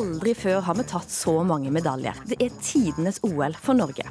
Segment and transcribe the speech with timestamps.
[0.00, 2.16] Aldri før har vi tatt så mange medaljer.
[2.24, 4.06] Det er tidenes OL for Norge.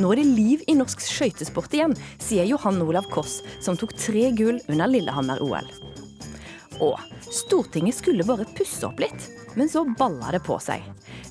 [0.00, 1.92] Nå er det liv i norsk skøytesport igjen,
[2.22, 5.68] sier Johan Olav Koss, som tok tre gull under Lillehammer-OL.
[6.84, 6.96] Og
[7.28, 10.80] Stortinget skulle bare pusse opp litt, men så balla det på seg.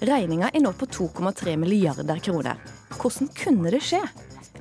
[0.06, 2.62] Regninga er nå på 2,3 milliarder kroner.
[2.94, 4.04] Hvordan kunne det skje?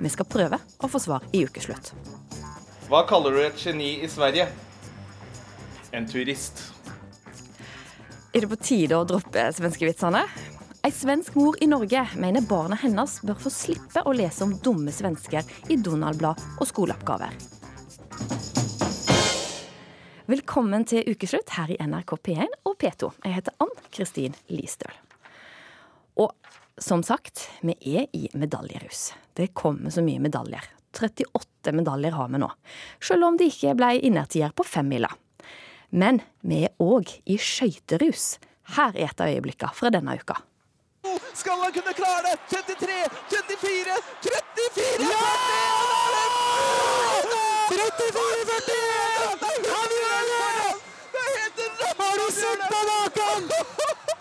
[0.00, 1.92] Vi skal prøve å få svar i ukeslutt.
[2.88, 4.48] Hva kaller du et geni i Sverige?
[5.92, 6.71] En turist.
[8.32, 10.22] Er det på tide å droppe svenskevitsene?
[10.80, 14.88] Ei svensk mor i Norge mener barna hennes bør få slippe å lese om dumme
[14.88, 17.36] svensker i Donald-blad og skoleoppgaver.
[20.32, 23.10] Velkommen til ukeslutt her i NRK P1 og P2.
[23.20, 24.96] Jeg heter Ann Kristin Listøl.
[26.16, 26.32] Og
[26.80, 29.10] som sagt, vi er i medaljerus.
[29.36, 30.72] Det kommer så mye medaljer.
[30.96, 32.48] 38 medaljer har vi nå.
[32.96, 35.12] Selv om det ikke ble innertier på femmila.
[35.92, 38.38] Men vi er òg i skøyterus.
[38.76, 40.38] Her er et av øyeblikkene fra denne uka.
[41.36, 42.36] Skal han kunne klare det?
[42.48, 42.96] 33,
[43.28, 45.26] 34, 34, Ja!
[47.68, 48.08] 40!
[48.12, 49.42] 34-40!
[49.74, 50.46] Han gjør det!
[52.00, 53.48] Har du sett på maken?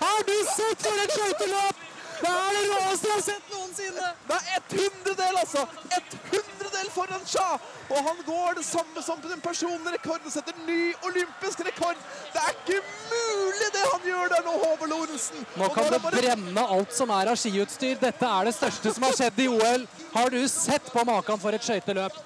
[0.04, 1.76] Har du sett for et skøyteløp?
[2.22, 4.08] Det er det råeste jeg har sett noensinne.
[4.28, 5.68] Det er et hundredel, altså!
[5.98, 6.51] Et hundredel
[6.96, 7.58] foran Sja!
[7.90, 12.00] Og han går det samme som den personrekorden, setter ny olympisk rekord!
[12.34, 12.80] Det er ikke
[13.12, 15.46] mulig det han gjør der nå, Håvard Lorentzen!
[15.60, 17.96] Nå kan det bare- brenne alt som er av skiutstyr.
[18.02, 19.88] Dette er det største som har skjedd i OL.
[20.16, 22.20] Har du sett på maken for et skøyteløp?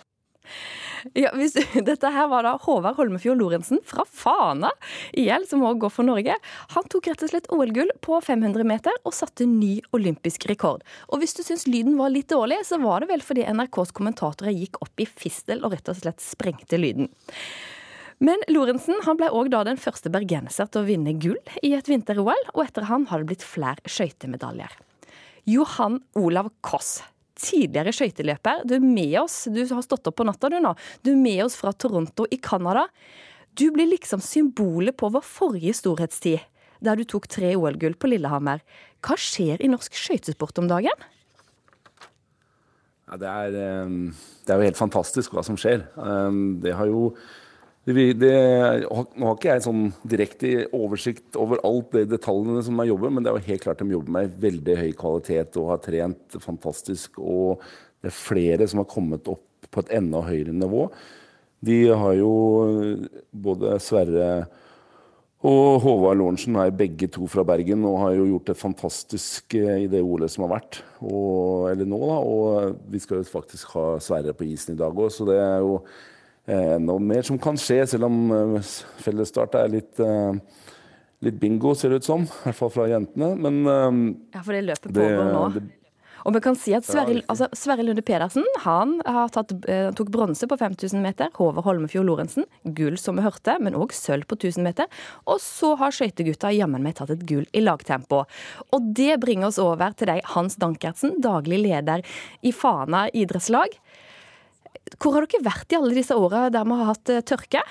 [1.14, 1.54] Ja, hvis,
[1.90, 4.72] dette her var da Håvard Holmefjord Lorentzen fra Fana
[5.14, 6.38] IL, som òg går for Norge.
[6.74, 10.82] Han tok rett og slett OL-gull på 500 meter og satte ny olympisk rekord.
[11.12, 14.56] Og hvis du syns lyden var litt dårlig, så var det vel fordi NRKs kommentatorer
[14.56, 17.12] gikk opp i fistel og rett og slett sprengte lyden.
[18.24, 22.52] Men Lorentzen han ble òg den første bergenser til å vinne gull i et vinter-OL,
[22.56, 24.72] og etter han har det blitt flere skøytemedaljer.
[25.46, 27.04] Johan Olav Koss,
[27.40, 28.64] tidligere skøyteløper.
[28.68, 30.74] Du er med oss, du har stått opp på natta du nå.
[31.04, 32.88] Du er med oss fra Toronto i Canada.
[33.56, 36.44] Du blir liksom symbolet på vår forrige storhetstid,
[36.84, 38.64] der du tok tre OL-gull på Lillehammer.
[39.06, 41.06] Hva skjer i norsk skøytesport om dagen?
[43.06, 43.96] Ja, det, er, eh,
[44.46, 45.86] det er jo helt fantastisk hva som skjer.
[45.94, 47.12] Eh, Det har jo
[47.86, 48.36] det, det,
[48.90, 53.26] Nå har ikke jeg sånn direkte oversikt over alt det detaljene som er jobber, men
[53.26, 57.20] det er jo helt klart de jobber med veldig høy kvalitet og har trent fantastisk.
[57.22, 57.62] Og
[58.02, 60.88] det er flere som har kommet opp på et enda høyere nivå.
[61.66, 62.32] De har jo
[63.46, 64.30] både Sverre
[65.46, 69.84] og Håvard Lorentzen er begge to fra Bergen og har jo gjort det fantastisk eh,
[69.84, 70.80] i det OL som har vært.
[71.06, 72.18] Og, eller nå, da.
[72.18, 75.60] Og vi skal jo faktisk ha Sverre på isen i dag òg, så det er
[75.62, 75.78] jo
[76.48, 80.36] noe mer som kan skje, selv om eh, fellesstart er litt, eh,
[81.26, 82.28] litt bingo, ser det ut som.
[82.28, 83.34] I hvert fall fra jentene.
[83.40, 85.48] Men eh, Ja, for det løpet pågår nå.
[85.56, 85.66] det
[86.26, 90.10] Og vi kan si at Sverre, altså, Sverre Lunde Pedersen han har tatt, eh, tok
[90.14, 91.30] bronse på 5000 meter.
[91.38, 94.90] Håvard Holmefjord Lorentzen gull, som vi hørte, men òg sølv på 1000 meter.
[95.30, 98.24] Og så har skøytegutta jammen meg tatt et gull i lagtempo.
[98.74, 102.02] Og det bringer oss over til deg, Hans Dankertsen, daglig leder
[102.42, 103.78] i Fana idrettslag.
[105.00, 107.64] Hvor har dere vært i alle disse åra der vi har hatt eh, tørke?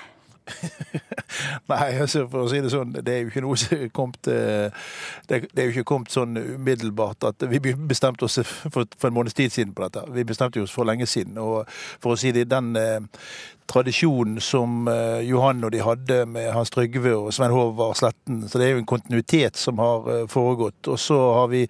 [1.71, 4.89] Nei, altså for å si det sånn, det er jo ikke noe som kommet eh,
[5.25, 9.37] Det er jo ikke kommet sånn umiddelbart at Vi bestemte oss for, for en måneds
[9.37, 10.05] tid siden på dette.
[10.13, 11.39] Vi bestemte oss for lenge siden.
[11.41, 11.65] Og
[12.03, 13.01] for å si det, den eh,
[13.71, 18.61] tradisjonen som eh, Johan og de hadde med Hans Trygve og Svein Håvard Sletten, så
[18.61, 20.87] det er jo en kontinuitet som har eh, foregått.
[20.91, 21.65] Og så har vi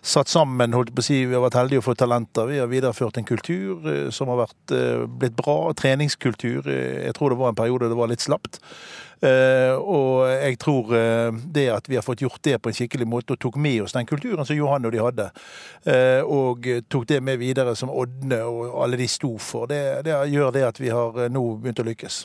[0.00, 2.50] satt sammen, holdt på å si, vi har vært heldige å få talenter.
[2.50, 4.76] Vi har videreført en kultur eh, som har vært,
[5.18, 5.56] blitt bra.
[5.78, 6.68] Treningskultur.
[6.68, 8.62] Jeg tror det var en periode det var litt slapt.
[9.22, 13.06] Eh, og jeg tror eh, det at vi har fått gjort det på en skikkelig
[13.06, 15.28] måte, og tok med oss den kulturen som Johan og de hadde,
[15.86, 20.16] eh, og tok det med videre som Ådne og alle de sto for, det, det
[20.32, 22.24] gjør det at vi har nå begynt å lykkes.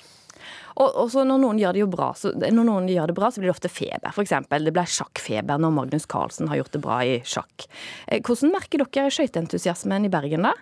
[0.78, 4.12] Og, når noen bra, så, når noen gjør det bra, så blir det ofte feber.
[4.14, 7.66] For eksempel, det ble sjakkfeber når Magnus Carlsen har gjort det bra i sjakk.
[8.06, 10.54] Hvordan merker dere skøyteentusiasmen i Bergen, da?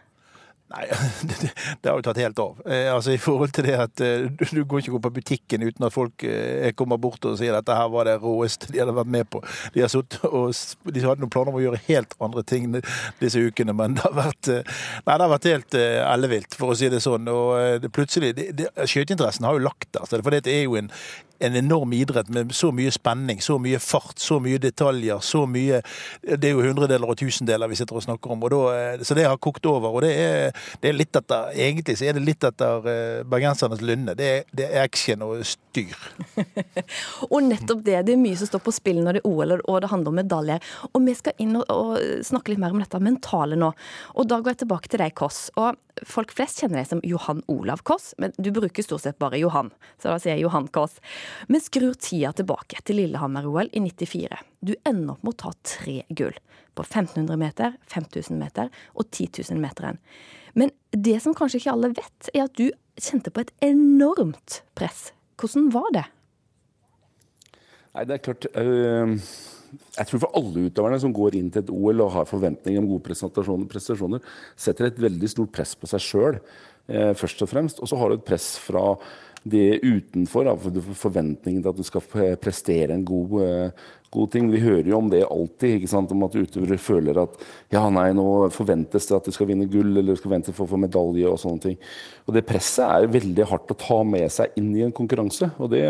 [0.65, 0.87] Nei,
[1.81, 2.61] det, har jo tatt helt av.
[2.65, 5.65] Eh, altså I forhold til det at eh, du, du går ikke gå på butikken
[5.67, 8.81] uten at folk eh, kommer bort og sier at dette her var det råeste de
[8.81, 9.43] hadde vært med på.
[9.75, 10.55] De og
[10.95, 12.71] de hadde noen planer om å gjøre helt andre ting
[13.21, 16.89] disse ukene, men det har vært, nei, det har vært helt ellevilt, for å si
[16.89, 17.29] det sånn.
[17.29, 20.09] Og det, plutselig, det, Skøyteinteressen har jo lagt der.
[20.09, 20.89] For det er jo en
[21.39, 25.81] en enorm idrett med så mye spenning, så mye fart, så mye detaljer, så mye
[26.21, 29.17] Det er jo hundredeler og tusendeler vi sitter og snakker om, og da, eh, så
[29.17, 29.93] det har kokt over.
[29.95, 33.83] Og det er, det er litt etter Egentlig så er det litt etter eh, bergensernes
[33.85, 34.15] lynne.
[34.17, 35.95] Det, det er action og styr.
[37.33, 38.01] Og nettopp det.
[38.07, 40.19] Det er mye som står på spill når det er OL, og det handler om
[40.19, 40.69] medaljer.
[40.91, 43.71] Og vi skal inn og, og snakke litt mer om dette mentale nå.
[44.15, 45.47] Og da går jeg tilbake til deg, Koss.
[45.59, 49.39] Og folk flest kjenner deg som Johan Olav Koss, men du bruker stort sett bare
[49.39, 49.71] Johan.
[50.01, 50.97] Så da sier jeg Johan Koss.
[51.47, 54.41] Men skrur tida tilbake til Lillehammer-OL i 94.
[54.65, 56.35] Du ender opp med å ta tre gull.
[56.75, 60.01] På 1500 meter, 5000 meter og 10 000-meteren.
[60.59, 62.69] Men det som kanskje ikke alle vet, er at du
[62.99, 65.09] kjente på et enormt press.
[65.39, 66.05] Hvordan var det?
[67.95, 69.15] Nei, det er klart øh,
[69.95, 72.89] Jeg tror for alle utøverne som går inn til et OL og har forventninger om
[72.89, 76.39] gode prestasjoner, setter et veldig stort press på seg sjøl,
[76.91, 77.79] eh, først og fremst.
[77.79, 78.93] Og så har du et press fra
[79.45, 84.47] det utenfor, da, for forventningen til at du skal prestere en god, eh, god ting.
[84.51, 86.11] Vi hører jo om det alltid, ikke sant?
[86.11, 87.39] om at utøvere føler at
[87.75, 90.67] ja, nei, nå forventes det at du skal vinne gull eller du skal vente for
[90.67, 91.79] å få medalje og sånne ting.
[92.27, 95.51] Og det presset er veldig hardt å ta med seg inn i en konkurranse.
[95.59, 95.85] og det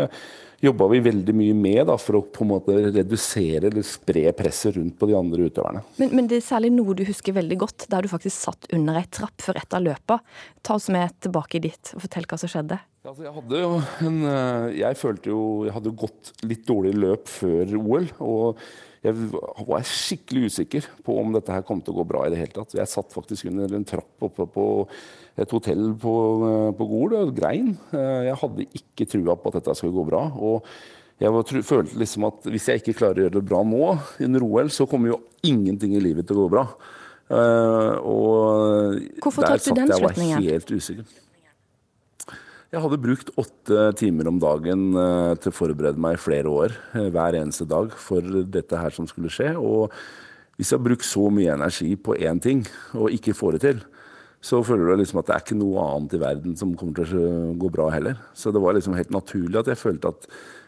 [0.62, 4.76] jobba vi veldig mye med da, for å på en måte redusere eller spre presset
[4.76, 5.84] rundt på de andre utøverne.
[6.00, 9.00] Men, men det er særlig noe du husker veldig godt, der du faktisk satt under
[9.00, 10.20] ei trapp før et av løpa.
[10.66, 12.80] Ta oss med tilbake dit og fortell hva som skjedde.
[13.06, 17.30] Altså, jeg hadde jo en eh, Jeg følte jo Jeg hadde gått litt dårlig løp
[17.30, 18.08] før OL.
[18.18, 18.64] Og
[19.06, 22.40] jeg var skikkelig usikker på om dette her kom til å gå bra i det
[22.40, 22.74] hele tatt.
[22.74, 24.66] Jeg satt faktisk under en trapp oppe på
[25.38, 26.14] et hotell på,
[26.48, 27.76] eh, på Gol og grein.
[27.92, 30.24] Eh, Jeg hadde ikke trua på at dette skulle gå bra.
[30.34, 30.64] Og
[31.22, 34.48] jeg var, følte liksom at hvis jeg ikke klarer å gjøre det bra nå, under
[34.48, 36.66] OL, så kommer jo ingenting i livet til å gå bra.
[37.30, 41.06] Eh, og Hvorfor der satt jeg og var helt usikker.
[42.74, 46.72] Jeg hadde brukt åtte timer om dagen eh, til å forberede meg i flere år,
[46.98, 49.52] eh, hver eneste dag, for dette her som skulle skje.
[49.54, 49.92] Og
[50.58, 52.64] hvis jeg har brukt så mye energi på én ting,
[52.98, 53.84] og ikke får det til,
[54.42, 57.14] så føler du liksom at det er ikke noe annet i verden som kommer til
[57.22, 58.18] å gå bra heller.
[58.34, 60.26] Så det var liksom helt naturlig at jeg følte at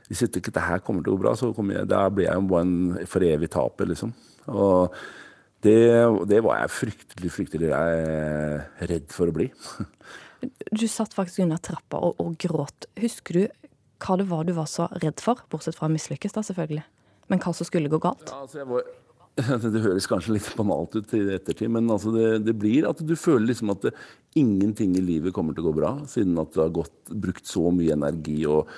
[0.08, 2.64] hvis ikke dette her kommer til å gå bra, så jeg, da blir jeg bare
[2.64, 4.14] en for evig taper, liksom.
[4.54, 4.94] Og
[5.66, 5.76] det,
[6.30, 9.50] det var jeg fryktelig, fryktelig eh, redd for å bli.
[10.70, 12.88] Du satt faktisk under trappa og, og gråt.
[13.00, 13.68] Husker du
[14.04, 15.42] hva det var du var så redd for?
[15.50, 16.84] Bortsett fra å mislykkes, da, selvfølgelig.
[17.28, 18.30] Men hva som skulle gå galt?
[18.30, 18.86] Ja, altså var,
[19.74, 23.14] det høres kanskje litt banalt ut i ettertid, men altså det, det blir at du
[23.18, 23.92] føler liksom at det,
[24.38, 27.68] ingenting i livet kommer til å gå bra, siden at du har gått, brukt så
[27.74, 28.70] mye energi og,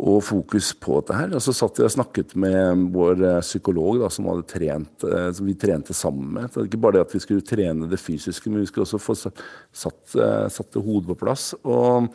[0.00, 1.32] og fokus på dette her.
[1.36, 5.48] Og så satt jeg og snakket med vår eh, psykolog, da, som, trent, eh, som
[5.48, 6.48] vi trente sammen med.
[6.48, 8.86] Så det er ikke bare det at vi skulle trene det fysiske, men vi skulle
[8.88, 9.42] også få satt,
[9.72, 11.50] satt, eh, det hodet på plass.
[11.62, 12.10] Og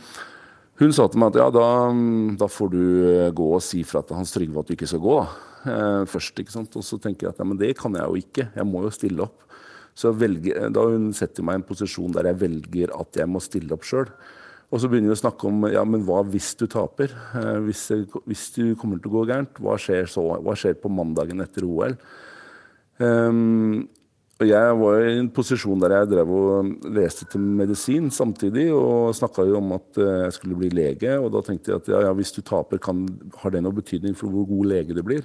[0.81, 1.67] hun sa til meg at ja, da,
[2.41, 2.85] da får du
[3.37, 5.19] gå og si fra til Hans Trygve at du ikke skal gå.
[6.05, 6.75] først, ikke sant?
[6.77, 8.49] Og så tenker jeg at ja, men det kan jeg jo ikke.
[8.53, 9.45] Jeg må jo stille opp.
[9.95, 13.39] Så velger, da hun setter meg i en posisjon der jeg velger at jeg må
[13.41, 14.11] stille opp sjøl.
[14.73, 17.13] Og så begynner vi å snakke om ja, men hva hvis du taper?
[17.38, 17.88] Eh, hvis,
[18.25, 20.23] hvis du kommer til å gå gærent, hva skjer så?
[20.41, 21.95] Hva skjer på mandagen etter OL?
[22.97, 23.85] Um,
[24.35, 29.13] og jeg var i en posisjon der jeg drev og leste til medisin samtidig, og
[29.15, 31.13] snakka om at eh, jeg skulle bli lege.
[31.22, 33.05] Og da tenkte jeg at ja, ja, hvis du taper, kan,
[33.39, 35.24] har det noe betydning for hvor god lege du blir?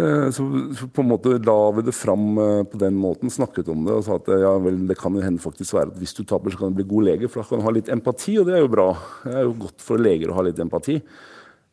[0.00, 0.44] Eh, Så
[0.78, 3.96] så på en måte la vi det fram eh, på den måten, snakket om det
[3.98, 6.22] og sa at eh, ja, vel, det kan jo hende faktisk være at hvis du
[6.24, 8.48] taper, så kan du bli god lege, for da kan du ha litt empati, og
[8.48, 8.88] det er jo bra.
[9.26, 11.00] Det er jo godt for leger å ha litt empati.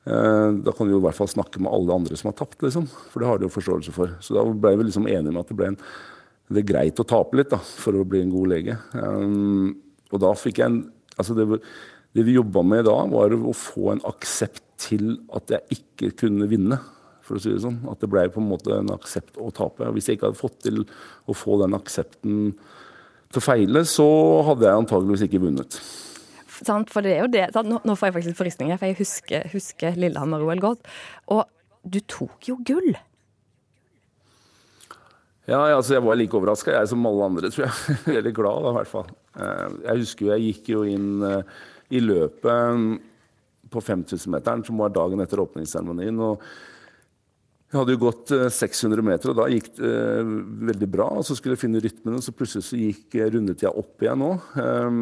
[0.08, 2.86] Da kan du jo i hvert fall snakke med alle andre som har tapt, liksom.
[3.12, 4.14] For det har de jo forståelse for.
[4.24, 5.82] Så da ble vi liksom enige med at det ble en
[6.48, 8.78] det er greit å tape litt da, for å bli en god lege.
[8.96, 9.74] Um,
[10.14, 10.78] og da fikk jeg en
[11.20, 11.60] altså det,
[12.16, 16.48] det vi jobba med da, var å få en aksept til at jeg ikke kunne
[16.48, 16.80] vinne.
[17.28, 17.82] For å si det sånn.
[17.92, 19.84] At det ble på en måte en aksept å tape.
[19.88, 20.84] Og hvis jeg ikke hadde fått til
[21.28, 24.08] å få den aksepten til å feile, så
[24.48, 25.80] hadde jeg antageligvis ikke vunnet.
[26.58, 26.90] Sant?
[26.94, 27.50] For det er jo det.
[27.68, 30.88] Nå, får jeg faktisk forrysninger, for jeg husker, husker Lillehammer-OL godt.
[31.36, 31.44] Og
[31.84, 32.96] du tok jo gull.
[35.48, 37.98] Ja, altså jeg var like overraska som alle andre, tror jeg.
[38.18, 39.12] Veldig glad, da, i hvert fall.
[39.40, 41.54] Eh, Jeg husker jo jeg gikk jo inn eh,
[41.96, 42.90] i løpet mm,
[43.72, 46.20] på 5000-meteren, som var dagen etter åpningsseremonien.
[46.20, 46.44] og
[47.68, 50.30] jeg hadde jo gått eh, 600 meter, og da gikk det eh,
[50.70, 51.10] veldig bra.
[51.20, 54.30] og Så skulle jeg finne rytmen, så plutselig så gikk eh, rundetida opp igjen nå.
[54.56, 55.00] Um,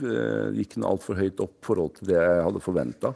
[0.00, 3.12] eh, gikk den altfor høyt opp i forhold til det jeg hadde forventa.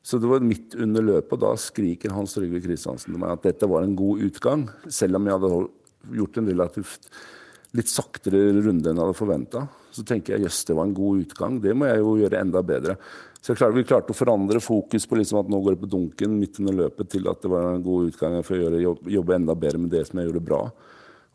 [0.00, 3.44] Så det var midt under løpet, og da skriker Hans Trygve Kristiansen til meg at
[3.44, 7.10] dette var en god utgang, selv om jeg hadde gjort en relativt
[7.76, 9.66] litt saktere runde enn jeg hadde forventa.
[9.92, 11.60] Så tenker jeg jøss, det var en god utgang.
[11.60, 12.96] Det må jeg jo gjøre enda bedre.
[13.40, 16.38] Så klart, Vi klarte å forandre fokus på liksom at nå går det på dunken
[16.40, 18.82] midt under løpet, til at det var en god utgang for å gjøre,
[19.14, 20.62] jobbe, enda bedre med det som jeg gjorde bra.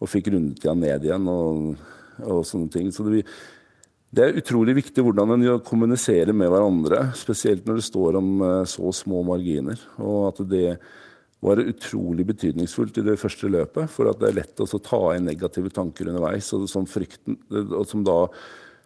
[0.04, 1.78] Og fikk rundetida ned igjen og,
[2.28, 2.92] og sånne ting.
[2.92, 3.24] Så det,
[4.14, 8.60] det er utrolig viktig hvordan en kommuniserer med hverandre, spesielt når det står om eh,
[8.70, 9.80] så små marginer.
[10.04, 10.68] Og at det
[11.44, 13.90] var utrolig betydningsfullt i det første løpet.
[13.92, 17.88] For at det er lett å ta inn negative tanker underveis, og som, frykten, og
[17.90, 18.20] som da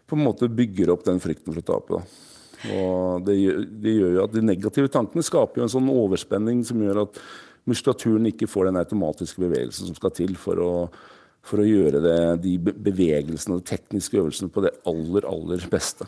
[0.07, 1.99] på en måte bygger opp den frykten for å tape.
[1.99, 2.36] Da.
[2.73, 3.35] Og det,
[3.83, 7.19] det, gjør jo at De negative tankene skaper jo en sånn overspenning som gjør at
[7.67, 10.71] muskulaturen ikke får den automatiske bevegelsen som skal til for å,
[11.45, 16.07] for å gjøre det, de bevegelsene og de tekniske øvelsene på det aller, aller beste.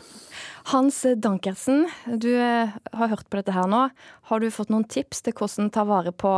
[0.70, 1.86] Hans Dankersen,
[2.20, 3.86] du eh, har hørt på dette her nå.
[4.28, 6.34] Har du fått noen tips til hvordan ta vare på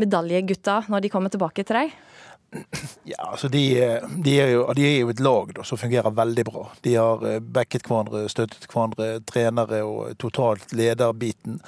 [0.00, 1.94] medaljegutta når de kommer tilbake til deg?
[3.04, 3.60] Ja, altså de,
[4.24, 6.62] de, er jo, de, er jo, et lag da, som fungerer veldig bra.
[6.86, 11.58] De har eh, backet hverandre, støttet hverandre, trenere og totalt lederbiten.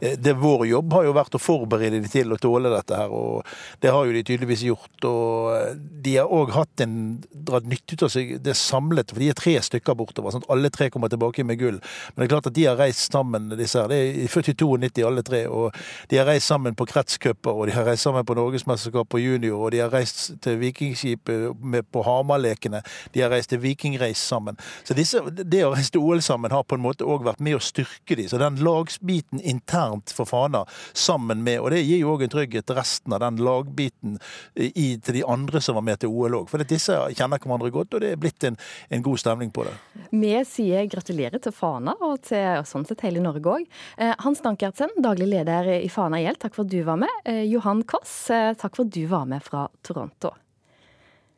[0.00, 3.12] Eh, det Vår jobb har jo vært å forberede de til å tåle dette her,
[3.14, 3.46] og
[3.84, 5.06] det har jo de tydeligvis gjort.
[5.06, 6.96] Og eh, de har òg hatt en
[7.30, 10.34] dratt nytte ut av seg det samlet, for de er tre stykker bortover.
[10.34, 11.78] sånn Alle tre kommer tilbake med gull.
[11.78, 13.92] Men det er klart at de har reist sammen, disse her.
[13.92, 15.76] Det er født i 92 alle tre, og
[16.10, 19.60] de har reist sammen på kretscuper, og de har reist sammen på norgesmesterskap på junior,
[19.60, 22.82] og de har reist til Vikingskipet på Hamarlekene.
[23.14, 24.58] De har reist til Vikingreis sammen.
[24.84, 27.58] Så disse, det å reise til OL sammen har på en måte òg vært med
[27.58, 28.28] å styrke de.
[28.30, 32.66] Så den lagsbiten internt for Fana sammen med Og det gir jo òg en trygghet
[32.68, 34.18] til resten av den lagbiten
[34.54, 36.50] i, til de andre som var med til OL òg.
[36.50, 38.58] For disse kjenner hverandre godt, og det er blitt en,
[38.90, 39.74] en god stemning på det.
[40.10, 43.66] Vi sier gratulerer til Fana, og til sånn sett hele Norge òg.
[43.96, 47.22] Eh, Hans Dankertsen, daglig leder i Fana IL, takk for at du var med.
[47.24, 50.19] Eh, Johan Koss, eh, takk for at du var med fra Toronto.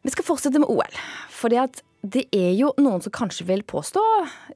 [0.02, 1.00] Vi skal fortsette med OL.
[1.30, 4.00] fordi at det er jo noen som kanskje vil påstå,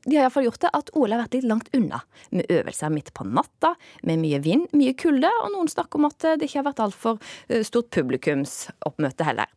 [0.03, 2.01] de har iallfall gjort det, at OL har vært litt langt unna.
[2.35, 6.27] Med øvelser midt på natta, med mye vind, mye kulde, og noen snakker om at
[6.27, 9.53] det ikke har vært altfor eh, stort publikumsoppmøte heller.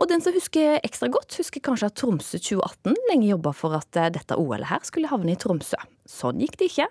[0.00, 4.00] Og den som husker ekstra godt, husker kanskje at Tromsø 2018 lenge jobba for at
[4.00, 5.76] eh, dette OL-et her skulle havne i Tromsø.
[6.08, 6.88] Sånn gikk det ikke.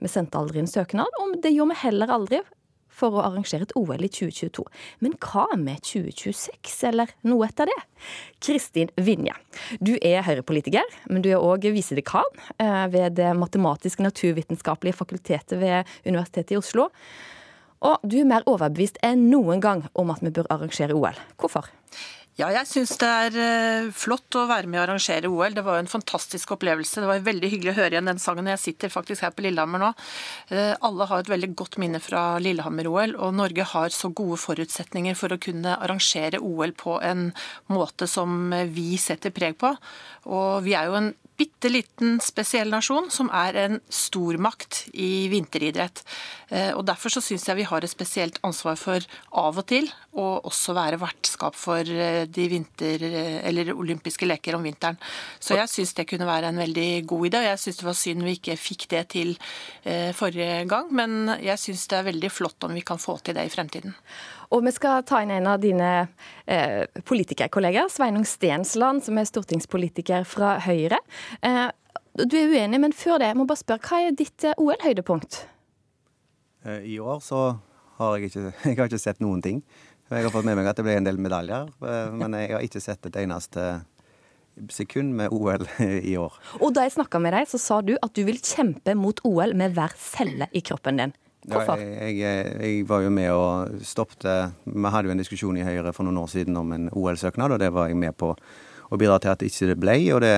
[0.00, 2.40] Vi sendte aldri inn søknad, og det gjorde vi heller aldri
[2.96, 4.64] for å arrangere et OL i 2022.
[5.04, 7.76] Men hva med 2026, eller noe etter det?
[8.42, 9.36] Kristin Vinje,
[9.80, 12.28] du er Høyre-politiker, men du er òg visedekan
[12.62, 16.90] eh, ved Det matematiske naturvitenskapelige fakultetet ved Universitetet i Oslo.
[17.86, 21.18] Og du er mer overbevist enn noen gang om at vi bør arrangere OL.
[21.40, 21.68] Hvorfor?
[22.36, 25.54] Ja, jeg syns det er eh, flott å være med og arrangere OL.
[25.56, 27.00] Det var jo en fantastisk opplevelse.
[27.00, 28.50] Det var veldig hyggelig å høre igjen den sangen.
[28.52, 29.88] Jeg sitter faktisk her på Lillehammer nå.
[30.52, 35.16] Eh, alle har et veldig godt minne fra Lillehammer-OL, og Norge har så gode forutsetninger
[35.16, 37.30] for å kunne arrangere OL på en
[37.72, 39.72] måte som vi setter preg på.
[40.28, 46.02] Og vi er jo en bitte liten spesiell nasjon som er en stormakt i vinteridrett.
[46.48, 49.04] Eh, og Derfor så syns jeg vi har et spesielt ansvar for
[49.36, 53.04] av og til å også være vertskap for eh, de vinter-
[53.46, 54.98] eller olympiske leker om vinteren.
[55.40, 57.42] Så jeg syns det kunne være en veldig god idé.
[57.50, 59.34] Jeg syns det var synd vi ikke fikk det til
[59.84, 63.36] eh, forrige gang, men jeg syns det er veldig flott om vi kan få til
[63.36, 63.96] det i fremtiden.
[64.54, 65.90] Og vi skal ta inn en av dine
[66.46, 71.00] eh, politikerkolleger, Sveinung Stensland, som er stortingspolitiker fra Høyre.
[71.42, 71.66] Eh,
[72.16, 75.42] du er uenig, men før det, jeg må bare spørre, hva er ditt eh, OL-høydepunkt?
[76.64, 77.42] Eh, I år så
[77.98, 79.60] har jeg ikke, jeg har ikke sett noen ting.
[80.06, 82.64] Jeg har fått med meg at det ble en del medaljer, eh, men jeg har
[82.64, 83.66] ikke sett et eneste
[84.72, 85.66] sekund med OL
[86.12, 86.38] i år.
[86.60, 89.52] Og da jeg snakka med deg, så sa du at du vil kjempe mot OL
[89.58, 91.16] med hver celle i kroppen din.
[91.46, 91.78] Hvorfor?
[91.78, 94.26] Ja, jeg, jeg, var jo med og stoppet
[94.66, 97.62] Vi hadde jo en diskusjon i Høyre for noen år siden om en OL-søknad, og
[97.62, 99.96] det var jeg med på å bidra til at det ikke ble.
[100.14, 100.34] og det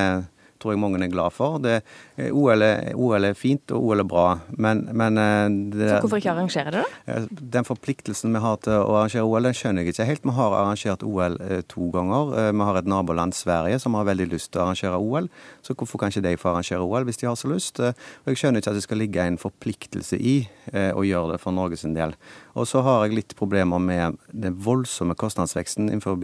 [0.61, 1.59] tror jeg mange er glad for.
[1.63, 1.81] Det,
[2.17, 6.01] eh, OL, er, OL, er, fint, og OL er bra, men, men eh, det, Så
[6.05, 7.19] hvorfor ikke arrangere det, da?
[7.57, 10.27] Den forpliktelsen vi har til å arrangere OL, den skjønner jeg ikke helt.
[10.29, 12.35] Vi har arrangert OL eh, to ganger.
[12.53, 15.31] Vi har et naboland, Sverige, som har veldig lyst til å arrangere OL.
[15.65, 17.81] Så hvorfor kan ikke de få arrangere OL hvis de har så lyst?
[17.81, 20.39] Og jeg skjønner ikke at det skal ligge en forpliktelse i
[20.75, 22.13] å gjøre det for Norges del.
[22.59, 26.19] Og så har jeg litt problemer med den voldsomme kostnadsveksten innenfor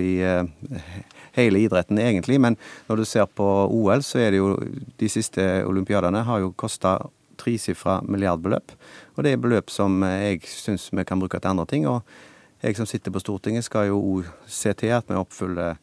[1.37, 2.41] hele idretten, egentlig.
[2.41, 2.57] Men
[2.89, 4.55] når du ser på OL, så er det jo
[4.99, 6.99] De siste olympiadene har jo kosta
[7.39, 8.73] tresifra milliardbeløp.
[9.17, 11.89] Og det er beløp som jeg syns vi kan bruke til andre ting.
[11.91, 12.03] Og
[12.63, 15.77] jeg som sitter på Stortinget skal jo se til at vi oppfyller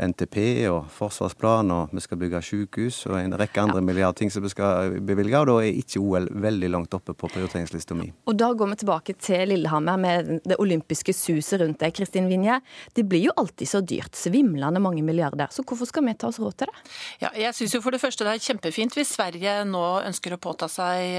[0.00, 0.36] NTP
[0.70, 4.96] og forsvarsplan, og vi skal bygge sykehus og en rekke andre milliardting som vi skal
[5.04, 8.08] bevilge, og da er ikke OL veldig langt oppe på prioriteringslista mi.
[8.30, 12.58] Og da går vi tilbake til Lillehammer med det olympiske suset rundt deg, Kristin Vinje.
[12.96, 16.40] Det blir jo alltid så dyrt, svimlende mange milliarder, så hvorfor skal vi ta oss
[16.42, 16.86] råd til det?
[17.26, 20.40] Ja, jeg synes jo for det første det er kjempefint hvis Sverige nå ønsker å
[20.42, 21.18] påta seg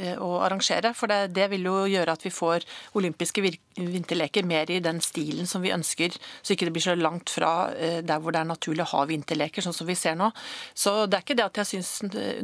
[0.00, 2.64] eh, å arrangere, for det, det vil jo gjøre at vi får
[2.96, 7.32] olympiske vinterleker mer i den stilen som vi ønsker, så ikke det blir så langt
[7.34, 10.30] fra eh, der hvor det er naturlig å ha vinterleker, sånn som vi ser nå.
[10.74, 11.92] Så det er ikke det at jeg syns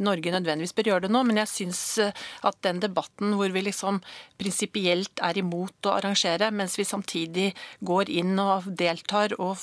[0.03, 3.63] Norge nødvendigvis bør gjøre det nå, men jeg syns eh, at den debatten hvor vi
[3.65, 4.01] liksom
[4.41, 7.47] prinsipielt er imot å arrangere, mens vi samtidig
[7.85, 9.59] går inn og deltar og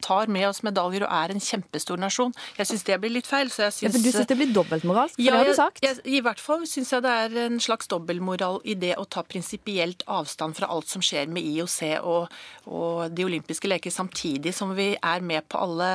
[0.00, 3.50] tar med oss medaljer og er en kjempestor nasjon, jeg syns det blir litt feil.
[3.52, 5.16] Så jeg syns ja, du syns det blir dobbeltmoralsk?
[5.18, 5.82] For ja, det har du sagt.
[5.84, 9.24] Jeg, I hvert fall syns jeg det er en slags dobbeltmoral i det å ta
[9.26, 14.72] prinsipielt avstand fra alt som skjer med IOC og, og de olympiske leker, samtidig som
[14.76, 15.90] vi er med på alle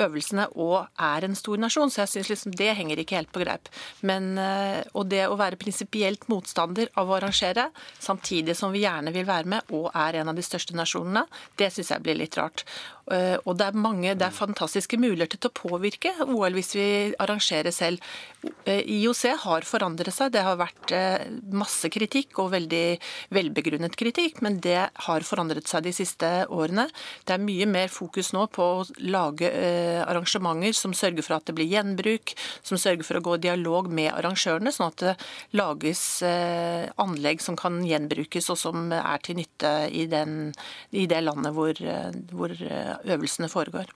[0.00, 1.90] øvelsene og er en stor nasjon.
[1.92, 3.68] Så jeg syns liksom det henger ikke helt på greip.
[4.00, 7.68] Men, eh, og det å være prinsipielt motstander av å arrangere,
[8.00, 11.72] samtidig som vi gjerne vil være med og er en av de største nasjonene, det
[11.72, 12.64] syns jeg blir litt rart.
[13.10, 16.88] Eh, og det er mange, det er fantastiske muligheter til å påvirke OL hvis vi
[17.18, 17.98] arrangerer selv.
[18.64, 20.32] Eh, IOC har forandret seg.
[20.32, 20.94] Det har vært
[21.52, 22.98] masse kritikk, og veldig
[23.34, 26.88] velbegrunnet kritikk, men det har forandret seg de siste årene.
[27.26, 29.48] Det er mye mer fokus nå på å lage
[30.04, 33.90] arrangementer som sørger for at det blir gjenbruk, som sørger for å gå i dialog
[33.92, 35.14] med arrangørene, sånn at det
[35.58, 40.52] lages anlegg som kan gjenbrukes, og som er til nytte i, den,
[40.90, 41.78] i det landet hvor,
[42.32, 43.90] hvor øvelsene foregår.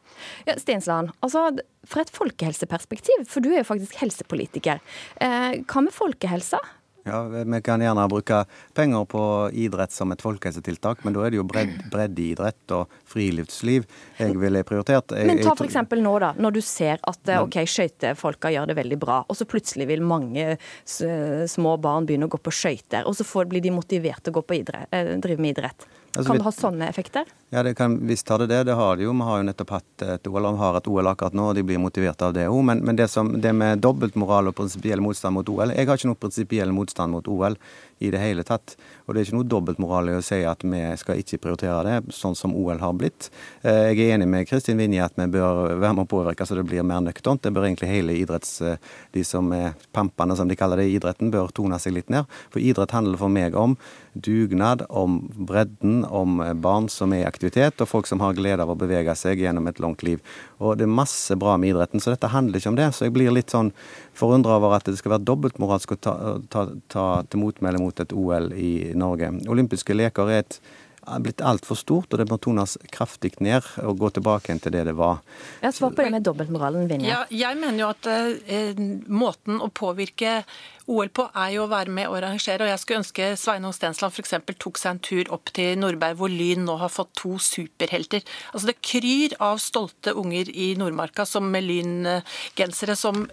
[0.49, 1.49] Ja, Stensland, altså
[1.87, 4.83] fra et folkehelseperspektiv, for du er jo faktisk helsepolitiker.
[5.23, 6.61] Eh, hva med folkehelsa?
[7.07, 8.45] Ja, Vi kan gjerne bruke
[8.75, 9.23] penger på
[9.55, 13.87] idrett som et folkehelsetiltak, men da er det jo bredd, breddeidrett og friluftsliv
[14.19, 15.15] jeg ville prioritert.
[15.15, 15.79] Jeg, men ta f.eks.
[16.03, 19.47] nå, da, når du ser at eh, ok, skøytefolka gjør det veldig bra, og så
[19.49, 23.75] plutselig vil mange små barn begynne å gå på skøyter, og så får, blir de
[23.75, 25.87] motivert til å gå på idrett, eh, drive med idrett.
[26.17, 27.33] Altså, kan det ha sånne effekter?
[27.55, 28.63] Ja, det kan visst har det det.
[28.65, 29.13] Det har det jo.
[29.13, 31.59] Vi har jo nettopp hatt et OL, og vi har et OL akkurat nå, og
[31.59, 32.63] de blir motivert av det òg.
[32.71, 36.11] Men, men, det, som, det med dobbeltmoral og prinsipiell motstand mot OL Jeg har ikke
[36.11, 37.59] noe prinsipiell motstand mot OL
[37.99, 38.77] i det hele tatt.
[39.07, 42.15] Og det er ikke noe dobbeltmoral i å si at vi skal ikke prioritere det,
[42.15, 43.31] sånn som OL har blitt.
[43.63, 46.59] Eh, jeg er enig med Kristin Vinje at vi bør være med å påvirke så
[46.59, 47.45] det blir mer nøkternt.
[47.47, 48.61] Det bør egentlig hele idretts...
[48.61, 48.81] Eh,
[49.17, 52.29] de som er pampene, som de kaller det i idretten, bør tone seg litt ned.
[52.53, 53.77] For idrett handler for meg om
[54.13, 58.73] dugnad, om bredden, om barn som er i aktivitet, og folk som har glede av
[58.73, 60.21] å bevege seg gjennom et langt liv.
[60.61, 62.91] Og det er masse bra med idretten, så dette handler ikke om det.
[62.97, 63.73] Så jeg blir litt sånn
[64.17, 66.17] forundra over at det skal være dobbeltmoralsk å ta,
[66.53, 69.31] ta, ta til motmæle mot et OL i Norge.
[69.53, 70.61] Olympiske leker er et
[71.07, 74.87] er blitt altfor stort, og det må tones kraftig ned og gå tilbake til det
[74.89, 75.21] det var.
[75.63, 77.11] Jeg Svar på det med dobbeltmoralen, Vinje.
[77.13, 80.41] Ja, jeg mener jo at eh, måten å påvirke
[80.87, 82.63] OL på er jo å være med og arrangere.
[82.63, 84.35] og Jeg skulle ønske Sveinung Stensland f.eks.
[84.63, 88.23] tok seg en tur opp til Nordberg, hvor Lyn nå har fått to superhelter.
[88.53, 92.95] Altså Det kryr av stolte unger i Nordmarka som med Lyn-gensere.
[92.95, 93.25] som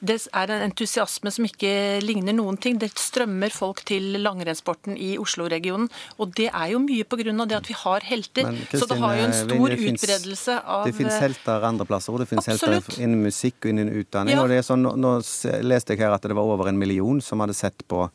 [0.00, 2.78] Det er en entusiasme som ikke ligner noen ting.
[2.80, 5.90] Det strømmer folk til langrennssporten i Oslo-regionen.
[6.16, 7.28] Og det er jo mye pga.
[7.44, 8.48] det at vi har helter.
[8.48, 12.12] Men, så det har jo en stor Vinje, utbredelse av Det finnes helter andre plasser,
[12.12, 12.88] og det finnes Absolutt.
[12.88, 14.32] helter innen musikk og innen utdanning.
[14.32, 14.42] Ja.
[14.42, 15.14] og det er sånn, nå
[15.60, 18.10] leste jeg her at det var over en million million som hadde sett på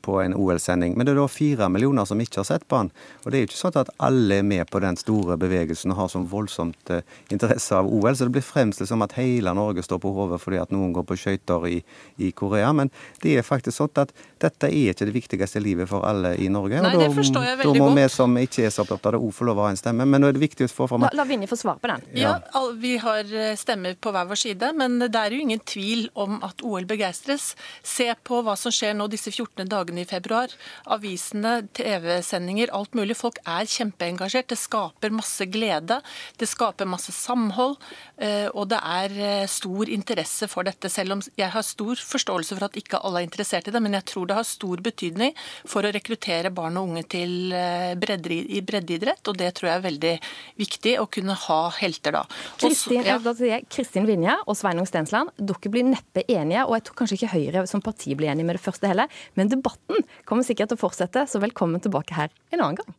[0.00, 0.94] på en OL-sending.
[0.96, 2.90] Men det er da fire millioner som ikke har sett på den.
[3.22, 6.00] Og det er jo ikke sånn at alle er med på den store bevegelsen og
[6.00, 8.14] har sånn voldsomt eh, interesse av OL.
[8.16, 11.06] Så det blir fremstilt som at hele Norge står på hodet fordi at noen går
[11.08, 11.78] på skøyter i,
[12.16, 12.72] i, Korea.
[12.76, 16.48] Men det er faktisk sånn at dette er ikke det viktigste livet for alle i
[16.52, 16.80] Norge.
[16.82, 18.00] Nei, og da, det forstår jeg veldig da må godt.
[18.00, 20.06] vi som ikke er så opptatt av det, òg få lov å ha en stemme.
[20.08, 22.04] Men nå er det viktig å få fram La, la Vinje få svar på den.
[22.18, 25.62] Ja, ja vi har eh, stemmer på hver vår side, men det er jo ingen
[25.66, 27.52] tvil om at OL begeistres.
[27.82, 30.52] Se på hva som skjer nå disse 14 dagene i februar
[30.90, 33.16] avisene, TV-sendinger, alt mulig.
[33.18, 34.50] Folk er kjempeengasjert.
[34.52, 36.00] Det skaper masse glede.
[36.40, 37.78] Det skaper masse samhold.
[38.22, 42.58] Eh, og det er eh, stor interesse for dette, selv om jeg har stor forståelse
[42.58, 43.82] for at ikke alle er interessert i det.
[43.82, 45.36] Men jeg tror det har stor betydning
[45.68, 49.24] for å rekruttere barn og unge til eh, breddeidrett.
[49.28, 50.14] Og det tror jeg er veldig
[50.60, 52.24] viktig å kunne ha helter da.
[52.60, 53.18] Kristin, ja.
[53.72, 57.64] Kristin Vinje og Sveinung Stensland, dere blir neppe enige, og jeg tror kanskje ikke Høyre
[57.70, 59.71] som parti blir enige med det første heller, men debatten
[60.28, 62.96] kommer sikkert til å fortsette, så velkommen tilbake her en annen gang.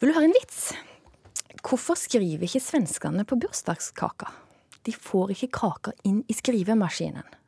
[0.00, 0.72] Vil du høre en vits?
[1.62, 4.32] Hvorfor skriver ikke svenskene på bursdagskaka?
[4.82, 7.38] De får ikke kaka inn i skrivemaskinen.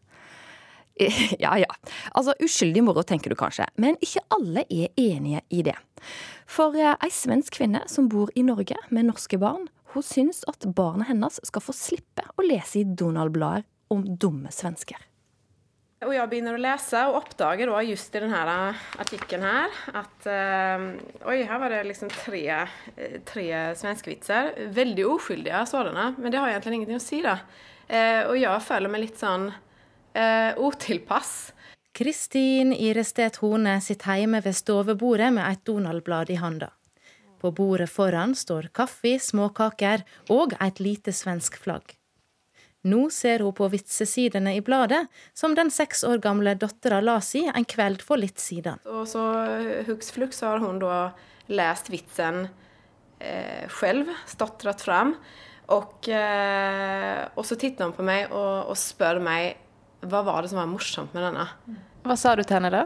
[1.42, 1.70] Ja ja.
[2.14, 3.66] Altså, uskyldig moro, tenker du kanskje.
[3.74, 5.74] Men ikke alle er enige i det.
[6.46, 10.66] For eh, ei svensk kvinne som bor i Norge med norske barn, hun syns at
[10.76, 14.98] barna hennes skal få slippe å lese i Donald-blader om dumme svensker.
[16.04, 18.60] Og jeg begynner å lese og oppdager da just i denne
[19.00, 20.86] artikkelen her at eh,
[21.24, 22.44] Oi, her var det liksom tre,
[22.96, 23.46] eh, tre
[23.78, 24.52] svenskevitser.
[24.76, 27.38] Veldig uskyldige sådanne, men det har egentlig ingenting å si, da.
[27.88, 31.34] Eh, og jeg føler meg litt sånn eh, utilpass.
[31.94, 36.72] Kristin Irestedt Hone sitter hjemme ved stovebordet med et Donald-blad i handa.
[37.38, 41.94] På bordet foran står kaffe, småkaker og et lite svensk flagg.
[42.84, 47.46] Nå ser hun på vitsesidene i bladet, som den seks år gamle dattera las i
[47.48, 48.82] en kveld for litt siden.
[48.84, 49.22] Og så
[49.88, 50.98] hux flux har hun da
[51.48, 52.44] lest vitsen
[53.24, 55.14] eh, selv, stotret fram.
[55.72, 59.56] Og, eh, og så titter hun på meg og, og, spør meg
[60.04, 61.46] hva var det som var morsomt med denne.
[62.04, 62.84] Hva sa du til henne da?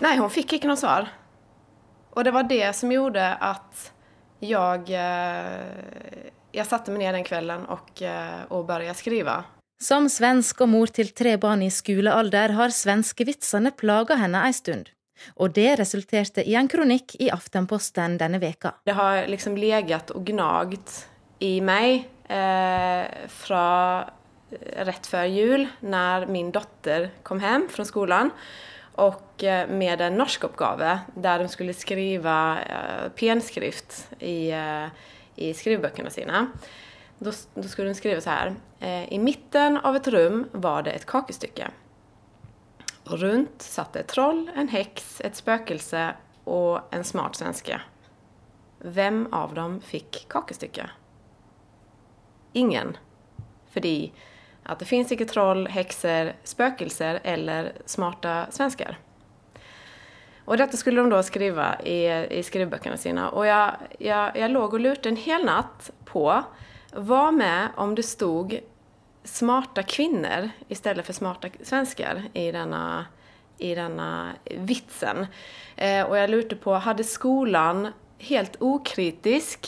[0.00, 1.10] Nei, hun fikk ikke noe svar.
[2.16, 3.90] Og det var det som gjorde at
[4.40, 9.36] jeg eh, jeg satte meg ned den kvelden og, eh, og begynte skrive.
[9.82, 14.88] Som svensk og mor til tre barn i skolealder har svenskevitsene plaga henne ei stund.
[15.40, 18.74] Og det resulterte i en kronikk i Aftenposten denne veka.
[18.88, 20.92] Det har liksom leget og gnagd
[21.44, 23.66] i meg eh, fra
[24.86, 28.32] rett før jul, når min datter kom hjem fra skolen.
[29.02, 34.88] Og eh, med en norskoppgave der de skulle skrive eh, penskrift i eh,
[35.36, 36.46] i skrivebøkene sine.
[37.18, 38.54] Da, skulle hun skrive så her.
[38.80, 41.70] Eh, I midten av et rom var det et kakestykke.
[43.06, 46.08] Og rundt satt et troll, en heks, et spøkelse
[46.50, 47.78] og en smart svenske.
[48.82, 50.90] Hvem av dem fikk kakestykket?
[52.56, 52.96] Ingen.
[53.72, 54.12] Fordi
[54.66, 58.98] at det fins ikke troll, hekser, spøkelser eller smarte svensker.
[60.46, 61.98] Og dette skulle de da skrive i,
[62.38, 63.26] i skrivebøkene sine.
[63.34, 66.26] Og jeg, jeg, jeg lå og lurte en hel natt på
[66.96, 68.54] hva med om det stod
[69.90, 72.82] kvinner i stedet for smarte svensker i denne,
[73.58, 74.10] i denne
[74.68, 75.26] vitsen.
[75.74, 77.88] Eh, og jeg lurte på hadde skolen
[78.30, 79.66] helt ukritisk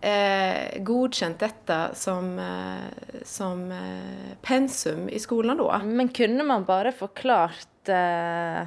[0.00, 5.82] eh, godkjent dette som, eh, som eh, pensum i skolen da.
[5.84, 8.64] Men kunne man bare forklart eh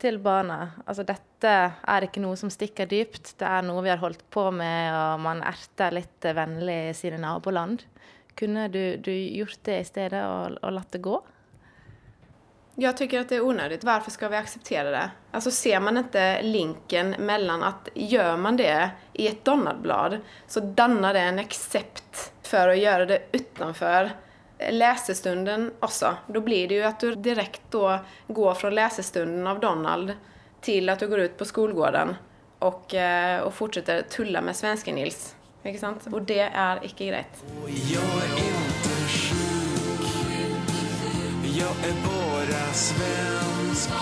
[0.00, 0.58] til barna.
[0.86, 3.34] Altså dette er ikke noe som stikker dypt.
[3.40, 7.20] Det er noe vi har holdt på med, og man erter litt vennlig i sine
[7.20, 7.84] naboland.
[8.38, 11.18] Kunne du, du gjort det i stedet og, og latt det gå?
[12.80, 13.84] Jeg syns det er unødvendig.
[13.84, 15.04] Hvorfor skal vi akseptere det?
[15.36, 18.72] Altså Ser man ikke linken mellom at gjør man det
[19.20, 24.14] i et Donald-blad, så danner det en aksept for å gjøre det utenfor
[24.70, 26.16] läsestunden også.
[26.28, 30.14] Da blir det jo at du direkte går fra lesestunden av Donald
[30.62, 32.14] til at du går ut på skolegården
[32.62, 35.32] og, eh, og fortsetter tulle med Svenske-Nils.
[35.64, 36.06] Ikke sant?
[36.10, 37.42] Og det er ikke greit.
[37.66, 40.08] Jeg er ikke sjuk.
[41.52, 43.94] Jeg er bare svensk.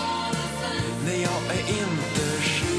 [1.05, 2.71] Nei, jeg er ikke sjuk.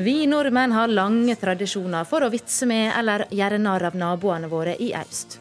[0.00, 4.72] Vi nordmenn har lange tradisjoner for å vitse med eller gjøre narr av naboene våre
[4.80, 5.40] i øst.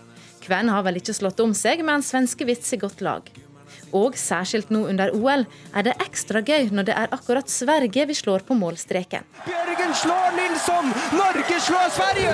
[0.49, 3.27] Hvem har vel ikke slått om seg med en svenskevits i godt lag?
[3.93, 5.43] Og særskilt nå under OL
[5.77, 9.27] er det ekstra gøy når det er akkurat Sverige vi slår på målstreken.
[9.45, 10.89] Bjørgen slår Nilsson!
[11.13, 12.33] Norge slår Sverige!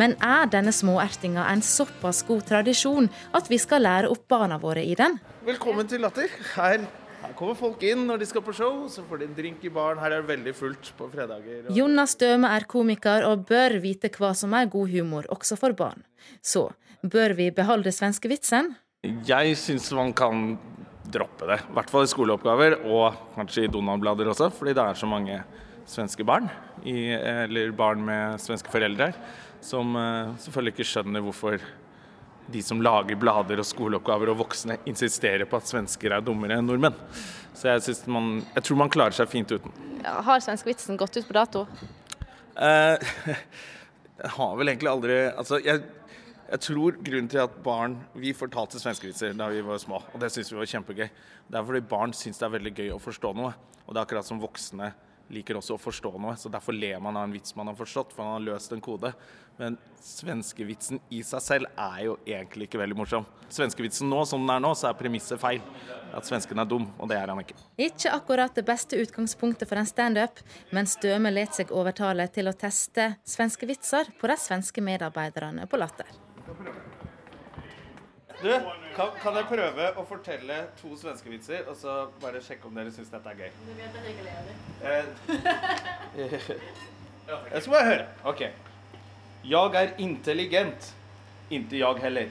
[0.00, 4.86] Men er denne småertinga en såpass god tradisjon at vi skal lære opp barna våre
[4.86, 5.18] i den?
[5.44, 6.32] Velkommen til Latter.
[6.54, 6.86] Her
[7.38, 10.00] kommer folk inn når de skal på show, så får de en drink i baren.
[10.02, 11.68] Her er det veldig fullt på fredager.
[11.68, 11.76] Og...
[11.76, 16.02] Jonas Døme er komiker og bør vite hva som er god humor, også for barn.
[16.42, 16.66] Så
[17.06, 18.74] bør vi beholde svenskevitsen?
[19.28, 20.56] Jeg syns man kan
[21.08, 21.60] droppe det.
[21.62, 25.38] I hvert fall i skoleoppgaver, og kanskje i Donald-blader også, fordi det er så mange
[25.88, 26.50] svenske barn,
[26.84, 29.12] i, eller barn med svenske foreldre,
[29.64, 31.62] som uh, selvfølgelig ikke skjønner hvorfor
[32.52, 36.68] de som lager blader og skoleoppgaver og voksne insisterer på at svensker er dummere enn
[36.68, 36.96] nordmenn.
[37.58, 39.74] Så jeg, man, jeg tror man klarer seg fint uten.
[40.04, 41.66] Ja, har svenskevitsen gått ut på dato?
[42.58, 43.08] Eh,
[44.22, 45.82] jeg har vel egentlig aldri Altså, jeg,
[46.48, 50.32] jeg, tror grunnen til at barn Vi fortalte svenskevitser da vi var små, og det
[50.34, 51.10] syns vi var kjempegøy.
[51.48, 53.52] Det er fordi barn syns det er veldig gøy å forstå noe.
[53.86, 54.92] Og det er akkurat som voksne
[55.32, 58.14] liker også å forstå noe, så derfor ler man av en vits man har forstått,
[58.14, 59.12] for man har løst en kode.
[59.58, 63.26] Men svenskevitsen i seg selv er jo egentlig ikke veldig morsom.
[63.50, 65.60] Svenskevitsen nå, som den er nå, så er premisset feil.
[66.14, 67.58] At svensken er dum, og det er han ikke.
[67.88, 72.56] Ikke akkurat det beste utgangspunktet for en standup, men Støme let seg overtale til å
[72.56, 76.14] teste svenske vitser på de svenske medarbeiderne på Latter.
[78.42, 78.50] Du,
[78.96, 82.92] kan, kan jeg prøve å fortelle to svenske vitser, og så bare sjekke om dere
[82.94, 83.50] syns dette er gøy?
[84.86, 85.04] Eh,
[87.28, 88.06] Jeg skal bare høre.
[88.30, 88.40] OK.
[89.48, 90.94] Jeg er intelligent.
[91.50, 92.28] Inte jeg heller.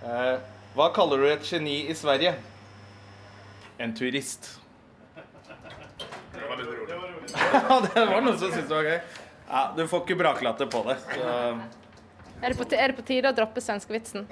[0.07, 0.37] Eh,
[0.77, 2.35] hva kaller du et geni i Sverige?
[3.83, 4.61] En turist.
[5.17, 6.93] Det var litt rolig.
[6.93, 7.16] Ja,
[7.87, 9.01] det var noen som syntes det var gøy.
[9.47, 10.97] Ja, du får ikke braklatter på det.
[11.07, 11.35] Så.
[12.43, 14.27] Er det, på, er det på tide å droppe svenskevitsen?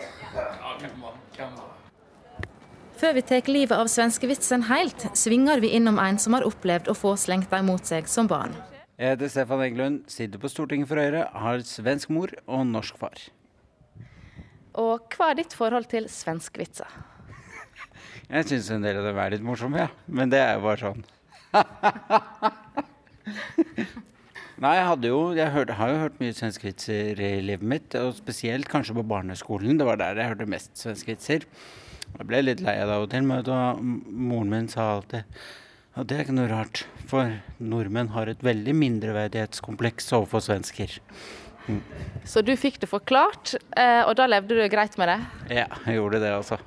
[3.00, 6.96] Før vi tar livet av svenskevitsen helt, svinger vi innom en som har opplevd å
[6.98, 8.52] få slengt dem mot seg som barn.
[9.00, 13.24] Jeg heter Stefan Eggelund, sitter på Stortinget for Høyre, har svensk mor og norsk far.
[14.78, 16.90] Og hva er ditt forhold til svenskvitser?
[18.28, 19.90] Jeg syns en del av dem er litt morsomme, ja.
[20.06, 21.04] Men det er jo bare sånn.
[24.64, 28.14] Nei, jeg hadde jo Jeg hørte, har jo hørt mye svenskvitser i livet mitt, og
[28.18, 29.78] spesielt kanskje på barneskolen.
[29.80, 31.40] Det var der jeg hørte mest svenskvitser.
[32.14, 35.22] Jeg ble litt lei av det av og til, men da, moren min sa alltid
[35.94, 40.96] og det er ikke noe rart, for nordmenn har et veldig mindreverdighetskompleks overfor svensker.
[41.68, 41.78] Mm.
[42.26, 45.18] Så du fikk det forklart, eh, og da levde du greit med det?
[45.60, 46.58] Ja, jeg gjorde det, altså.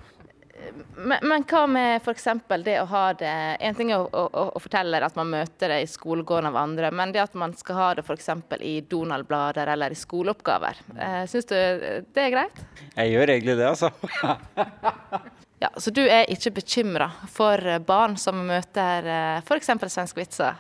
[0.96, 2.28] Men, men hva med f.eks.
[2.66, 3.32] det å ha det
[3.64, 6.92] En ting er å, å, å, fortelle at man møter det i skolegården av andre,
[6.92, 8.30] men det at man skal ha det f.eks.
[8.62, 10.82] i Donald-blader eller i skoleoppgaver.
[10.98, 12.62] Eh, Syns du det er greit?
[12.96, 13.92] Jeg gjør egentlig det, altså.
[15.58, 19.08] Ja, Så du er ikke bekymra for barn som møter
[19.40, 19.72] f.eks.
[19.90, 20.60] svenske vitser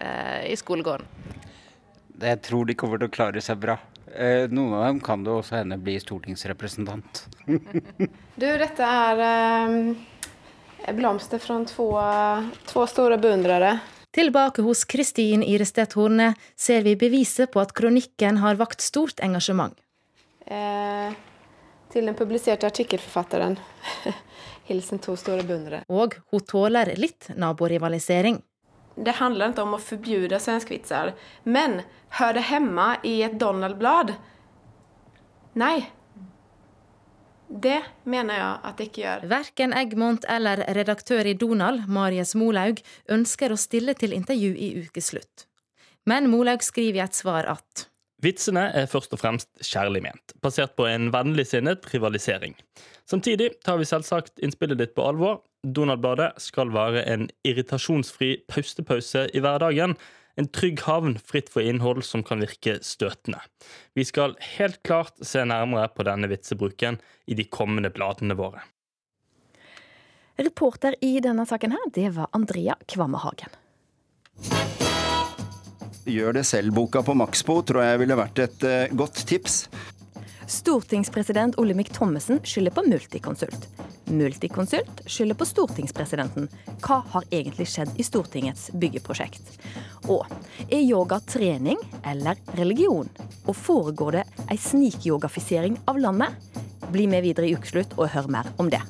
[0.00, 1.04] eh, i skolegården?
[2.18, 3.76] Jeg tror de kommer til å klare seg bra.
[4.14, 7.26] Eh, noen av dem kan det også hende bli stortingsrepresentant.
[8.40, 11.88] du, dette er eh, blomster fra to,
[12.70, 13.76] to store beundrere.
[14.14, 19.76] Tilbake hos Kristin Irestedt Horne ser vi beviset på at kronikken har vakt stort engasjement.
[20.48, 21.12] Eh,
[21.92, 23.58] til den publiserte artikkelforfatteren.
[24.68, 25.84] Hilsen to store beundrere.
[25.88, 28.40] Og hun tåler litt naborivalisering.
[28.98, 31.12] Det handler ikke om å förbjuda svenskvitser,
[31.46, 31.82] men
[32.18, 34.16] hører det hjemme i et Donald-blad?
[35.58, 35.76] Nei.
[37.48, 39.28] Det mener jeg at det ikke gjør.
[39.30, 45.46] Verken Egmont eller redaktør i Donald, Marius Molaug, ønsker å stille til intervju i ukeslutt.
[46.08, 50.72] Men Molaug skriver i et svar at Vitsene er først og fremst kjærlig ment, basert
[50.74, 52.56] på en vennligsinnet rivalisering.
[53.06, 55.38] Samtidig tar vi selvsagt innspillet ditt på alvor.
[55.74, 59.96] Donald-bladet skal være en irritasjonsfri paustepause i hverdagen.
[60.38, 63.40] En trygg havn fritt for innhold som kan virke støtende.
[63.98, 68.62] Vi skal helt klart se nærmere på denne vitsebruken i de kommende bladene våre.
[70.38, 73.50] Reporter i denne saken her, det var Andrea Kvammehagen.
[76.08, 79.64] Gjør det selv-boka på Maxbo tror jeg ville vært et uh, godt tips.
[80.48, 83.66] Stortingspresident Olemic Thommessen skylder på Multiconsult.
[84.10, 86.48] Multiconsult skylder på stortingspresidenten.
[86.80, 89.58] Hva har egentlig skjedd i Stortingets byggeprosjekt?
[90.08, 90.24] Og
[90.68, 93.10] er yoga trening eller religion?
[93.44, 96.32] Og foregår det ei snikyogafisering av landet?
[96.88, 98.80] Bli med videre i Ukeslutt og hør mer om det.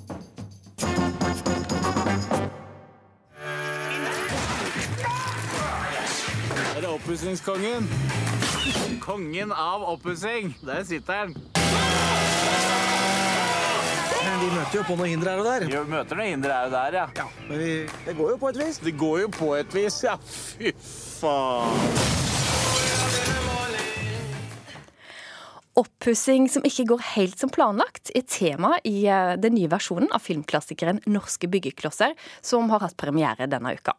[6.76, 7.90] Er det oppussingskongen?
[9.02, 10.54] Kongen av oppussing.
[10.62, 12.07] Der sitter han.
[14.28, 15.64] Men vi møter jo på noen hindre her og der.
[15.64, 17.06] Vi møter noen hindre her og der, ja.
[17.16, 17.70] ja men vi,
[18.04, 18.80] det går jo på et vis.
[18.84, 20.18] Det går jo på et vis, ja.
[20.20, 22.26] Fy faen.
[25.78, 30.24] Oppussing som ikke går helt som planlagt, er tema i eh, den nye versjonen av
[30.26, 33.94] filmklassikeren 'Norske byggeklosser', som har hatt premiere denne uka.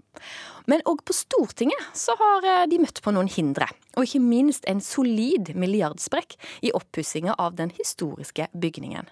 [0.70, 4.68] Men òg på Stortinget så har eh, de møtt på noen hindre, og ikke minst
[4.70, 6.36] en solid milliardsprekk
[6.68, 9.10] i oppussinga av den historiske bygningen.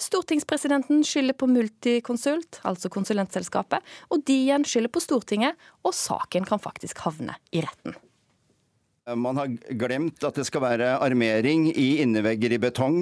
[0.00, 6.62] Stortingspresidenten skylder på Multiconsult, altså konsulentselskapet, og de igjen skylder på Stortinget, og saken kan
[6.62, 7.96] faktisk havne i retten.
[9.14, 12.96] Man har glemt at det skal være armering i innevegger i betong.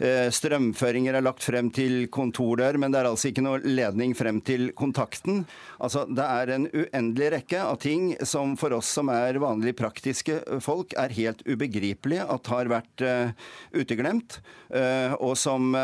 [0.00, 4.38] Eh, strømføringer er lagt frem til kontordør, men det er altså ikke noe ledning frem
[4.40, 5.42] til kontakten.
[5.76, 10.38] Altså, det er en uendelig rekke av ting som for oss som er vanlig praktiske
[10.64, 14.38] folk, er helt ubegripelig at har vært uh, uteglemt.
[14.72, 15.74] Uh, og som,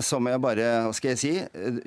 [0.00, 1.34] som, jeg bare, hva skal jeg si,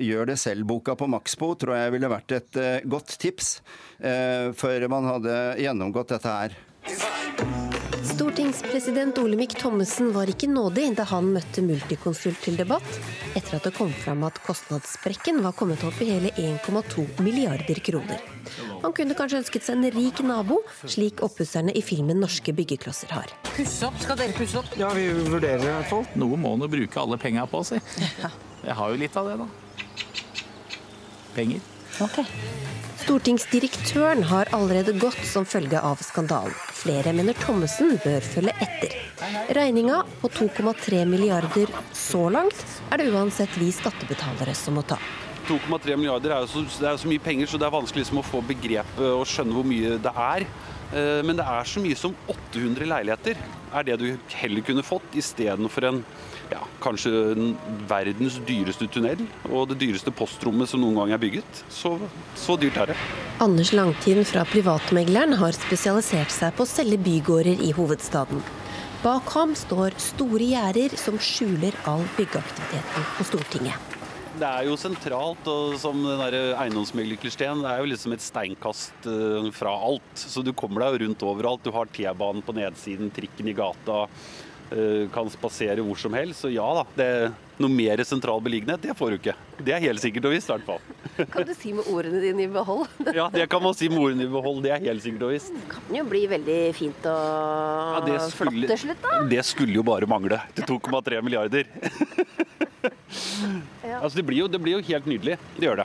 [0.06, 3.56] gjør det selv-boka på Maxbo tror jeg ville vært et godt tips
[3.98, 6.56] før man hadde gjennomgått dette her.
[8.04, 12.86] Stortingspresident Olemic Thommessen var ikke nådig da han møtte Multiconsult til debatt,
[13.32, 18.20] etter at det kom fram at kostnadssprekken var kommet opp i hele 1,2 milliarder kroner.
[18.82, 23.32] Han kunne kanskje ønsket seg en rik nabo, slik oppusserne i filmen 'Norske byggeklosser' har.
[23.56, 23.96] Pusse opp?
[24.04, 24.68] Skal dere pusse opp?
[24.76, 26.04] Ja, vi vurderer i hvert fall.
[26.14, 27.80] Noe må nå bruke alle penga på, si.
[28.64, 29.48] Jeg har jo litt av det, da.
[31.34, 31.60] Penger.
[33.04, 36.54] Stortingsdirektøren har allerede gått som følge av skandalen.
[36.72, 38.94] Flere mener Thommessen bør følge etter.
[39.52, 44.96] Regninga på 2,3 milliarder så langt er det uansett vi skattebetalere som må ta.
[45.44, 48.24] 2,3 milliarder er jo så, er så mye penger, så det er vanskelig liksom å
[48.24, 50.48] få begrepet og skjønne hvor mye det er.
[50.96, 53.36] Eh, Men det er så mye som 800 leiligheter
[53.74, 56.00] er det du heller kunne fått istedenfor en
[56.54, 57.54] ja, kanskje den
[57.90, 61.64] verdens dyreste tunnel og det dyreste postrommet som noen gang er bygget.
[61.72, 61.96] Så,
[62.38, 62.98] så dyrt er det.
[63.44, 68.44] Anders Langtien fra Privatmegleren har spesialisert seg på å selge bygårder i hovedstaden.
[69.04, 73.90] Bak ham står store gjerder som skjuler all byggeaktiviteten på Stortinget.
[74.34, 79.50] Det er jo sentralt, og som den eiendomsmeglerklisjeen, det er jo liksom et steinkast eh,
[79.54, 80.08] fra alt.
[80.18, 81.62] Så du kommer deg jo rundt overalt.
[81.62, 84.08] Du har T-banen på nedsiden, trikken i gata,
[85.14, 86.40] kan spasere hvor som helst.
[86.44, 87.08] Så ja da, det
[87.60, 89.34] noe mer sentral beliggenhet, det får du ikke.
[89.62, 91.26] Det er helt sikkert og visst, i hvert fall.
[91.34, 92.88] Kan du si med ordene dine i behold?
[93.14, 95.54] Ja, det kan man si med ordene i behold, det er helt sikkert og visst.
[95.70, 97.20] kan jo bli veldig fint og
[97.94, 99.20] Ja, det, flott skulle, til slutt, da.
[99.30, 101.70] det skulle jo bare mangle til 2,3 milliarder.
[103.94, 105.78] Altså, det, blir jo, det blir jo helt nydelig, det gjør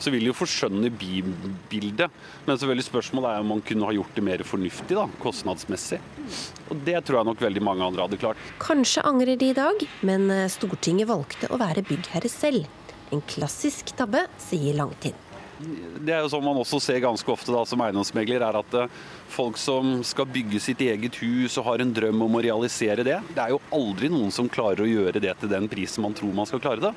[0.00, 2.10] Så vil de jo forskjønne bybildet.
[2.46, 6.00] Men selvfølgelig spørsmålet er om man kunne ha gjort det mer fornuftig, da, kostnadsmessig.
[6.70, 8.50] Og det tror jeg nok veldig mange andre hadde klart.
[8.62, 12.68] Kanskje angrer de i dag, men eh, Stortinget valgte å være byggherre selv.
[13.10, 15.26] En klassisk tabbe, sier Langtind.
[15.60, 18.94] Det er jo sånn man også ser ganske ofte da, som eiendomsmegler, er at eh,
[19.28, 23.18] folk som skal bygge sitt eget hus og har en drøm om å realisere det,
[23.34, 26.32] det er jo aldri noen som klarer å gjøre det til den prisen man tror
[26.36, 26.94] man skal klare det.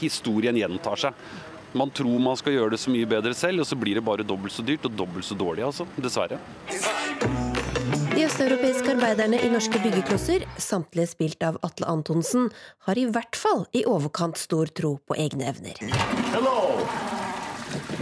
[0.00, 1.28] Historien gjentar seg.
[1.76, 4.24] Man tror man skal gjøre det så mye bedre selv, og så blir det bare
[4.26, 5.84] dobbelt så dyrt og dobbelt så dårlig, altså.
[6.00, 6.38] Dessverre.
[8.14, 12.48] De østeuropeiske arbeiderne i norske byggeklosser, samtlige spilt av Atle Antonsen,
[12.88, 15.78] har i hvert fall i overkant stor tro på egne evner.
[16.32, 16.80] Hello,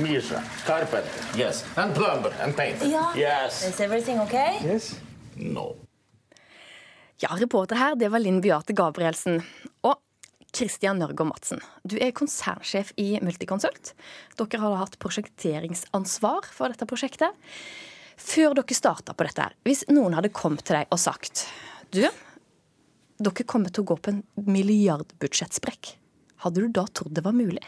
[0.00, 2.86] Misha, carpenter, yes, and plumber and painter.
[2.86, 3.10] Ja.
[3.16, 3.64] Yes.
[3.68, 4.60] Is everything okay?
[4.64, 4.94] Yes.
[5.34, 5.74] No.
[7.20, 9.42] Ja, reporter her, det var Linn Beate Gabrielsen.
[9.84, 9.96] Og
[10.56, 13.92] Christian Nørgaard Madsen, du er konsernsjef i Multiconsult.
[14.40, 17.36] Dere har hatt prosjekteringsansvar for dette prosjektet.
[18.16, 21.44] Før dere starta på dette, hvis noen hadde kommet til deg og sagt
[21.92, 25.92] Du, dere kommer til å gå på en milliardbudsjettsprekk.
[26.46, 27.64] Hadde du da trodd det var mulig?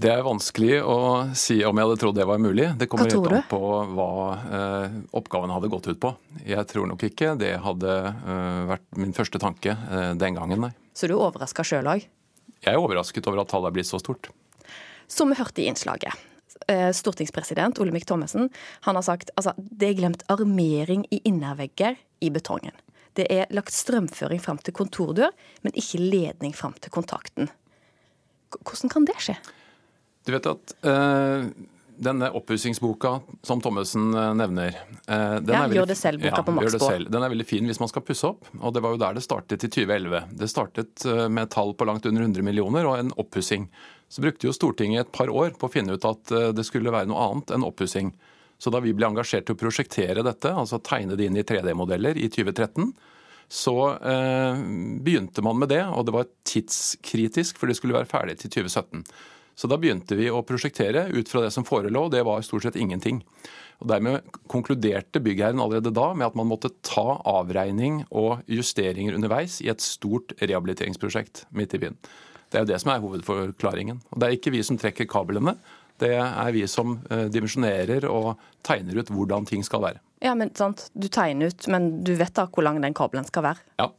[0.00, 0.94] Det er vanskelig å
[1.36, 2.70] si om jeg hadde trodd det var mulig.
[2.80, 3.58] Det kommer helt an på
[3.92, 4.06] hva
[4.40, 6.14] eh, oppgaven hadde gått ut på.
[6.48, 10.72] Jeg tror nok ikke det hadde eh, vært min første tanke eh, den gangen, nei.
[10.96, 12.06] Så du er overraska sjøl òg?
[12.64, 14.30] Jeg er overrasket over at tallet er blitt så stort.
[15.10, 16.16] Som vi hørte i innslaget.
[16.68, 18.48] eh, Stortingspresident Olemic Thommessen
[18.88, 22.72] han har sagt altså, det er glemt armering i innervegger i betongen.
[23.20, 27.52] Det er lagt strømføring fram til kontordør, men ikke ledning fram til kontakten.
[28.64, 29.36] Hvordan kan det skje?
[30.26, 31.46] Du vet at uh,
[32.00, 33.12] denne oppussingsboka
[33.44, 36.90] som Thommessen eh, nevner uh, den Ja, er veldig- Gjør det selv-boka på Maxbo.
[37.12, 39.24] Den er veldig fin hvis man skal pusse opp, og det var jo der det
[39.26, 40.22] startet i 2011.
[40.40, 43.68] Det startet med tall på langt under 100 millioner og en oppussing.
[44.08, 47.10] Så brukte jo Stortinget et par år på å finne ut at det skulle være
[47.12, 48.14] noe annet enn oppussing.
[48.60, 52.18] Så da vi ble engasjert til å prosjektere dette, altså tegne det inn i 3D-modeller
[52.20, 52.90] i 2013,
[53.50, 54.60] så eh,
[55.00, 59.06] begynte man med det, og det var tidskritisk, for det skulle være ferdig til 2017.
[59.60, 62.78] Så da begynte vi å prosjektere ut fra det som forelå, det var stort sett
[62.80, 63.18] ingenting.
[63.80, 69.58] Og Dermed konkluderte byggherren allerede da med at man måtte ta avregning og justeringer underveis
[69.60, 71.98] i et stort rehabiliteringsprosjekt midt i byen.
[72.48, 74.00] Det er jo det som er hovedforklaringen.
[74.08, 75.58] Og Det er ikke vi som trekker kablene,
[76.00, 80.00] det er vi som eh, dimensjonerer og tegner ut hvordan ting skal være.
[80.24, 83.44] Ja, men sant, Du tegner ut, men du vet da hvor lang den kabelen skal
[83.50, 83.60] være?
[83.80, 83.90] Ja.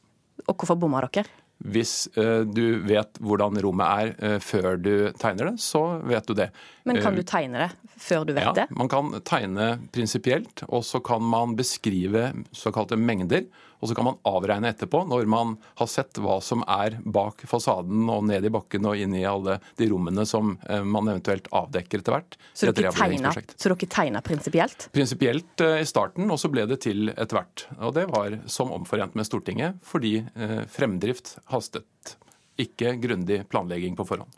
[0.48, 1.30] Og hvorfor bomma dere?
[1.62, 6.34] Hvis eh, du vet hvordan rommet er eh, før du tegner det, så vet du
[6.38, 6.50] det.
[6.84, 8.68] Men kan Eh, du tegne det før du vet ja, det?
[8.74, 13.46] Man kan tegne prinsipielt, og så kan man beskrive såkalte mengder.
[13.82, 18.10] Og så kan man avregne etterpå, når man har sett hva som er bak fasaden
[18.14, 22.04] og ned i bakken og inn i alle de rommene som eh, man eventuelt avdekker
[22.04, 22.38] etter hvert.
[22.54, 24.86] Så dere tegner, så dere prinsipielt?
[24.94, 27.66] Prinsipielt eh, i starten, og så ble det til etter hvert.
[27.80, 30.20] Og det var som omforent med Stortinget, fordi
[30.70, 32.18] fremdrift hastet.
[32.62, 34.30] Ikke grundig planlegging på forhånd.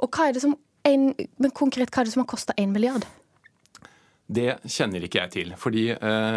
[0.00, 0.56] Og hva er det som
[0.88, 3.06] en, men konkret, hva er det som har kosta én milliard?
[4.30, 5.54] Det kjenner ikke jeg til.
[5.58, 6.36] fordi eh,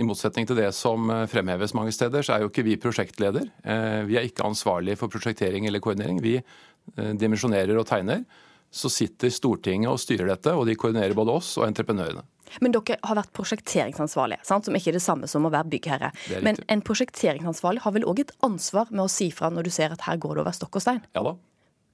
[0.00, 3.50] I motsetning til det som eh, fremheves mange steder, så er jo ikke vi prosjektleder.
[3.60, 6.22] Eh, vi er ikke ansvarlige for prosjektering eller koordinering.
[6.24, 8.24] Vi eh, dimensjonerer og tegner.
[8.72, 12.24] Så sitter Stortinget og styrer dette, og de koordinerer både oss og entreprenørene.
[12.64, 14.66] Men dere har vært prosjekteringsansvarlige, sant?
[14.66, 16.10] som ikke er det samme som å være byggherre.
[16.42, 19.94] Men en prosjekteringsansvarlig har vel òg et ansvar med å si fra når du ser
[19.94, 21.04] at her går det over stokk og stein?
[21.14, 21.36] Ja da.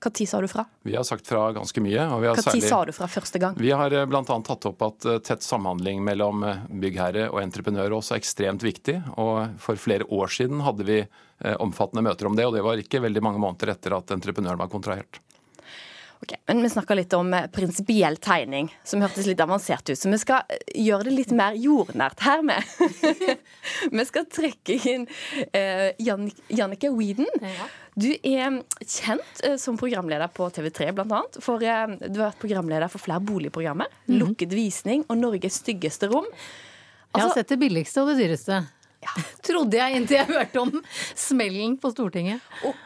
[0.04, 0.64] Når sa du fra?
[0.82, 2.04] Vi har sagt fra ganske mye.
[2.10, 2.68] Når særlig...
[2.68, 3.56] sa du fra første gang?
[3.58, 4.22] Vi har bl.a.
[4.22, 8.98] tatt opp at eh, tett samhandling mellom eh, byggherre og entreprenør også er ekstremt viktig.
[9.16, 12.82] Og for flere år siden hadde vi eh, omfattende møter om det, og det var
[12.82, 15.22] ikke veldig mange måneder etter at entreprenøren var kontrahert.
[16.16, 19.98] Ok, men Vi snakka litt om prinsipiell tegning, som hørtes litt avansert ut.
[19.98, 22.64] Så vi skal gjøre det litt mer jordnært her med.
[23.98, 25.04] vi skal trekke inn
[25.52, 27.28] uh, Jannike Weeden.
[27.44, 27.68] Ja.
[27.96, 31.20] Du er kjent eh, som programleder på TV3 bl.a.
[31.40, 33.88] For eh, du har vært programleder for flere boligprogrammer.
[34.04, 34.18] Mm.
[34.20, 36.26] Lukket visning og Norges styggeste rom.
[36.28, 36.42] Altså,
[37.14, 38.60] jeg har altså- sett det billigste og det dyreste.
[39.06, 39.14] Ja.
[39.48, 40.76] Trodde jeg inntil jeg hørte om
[41.16, 42.44] smellen på Stortinget.
[42.68, 42.76] Og,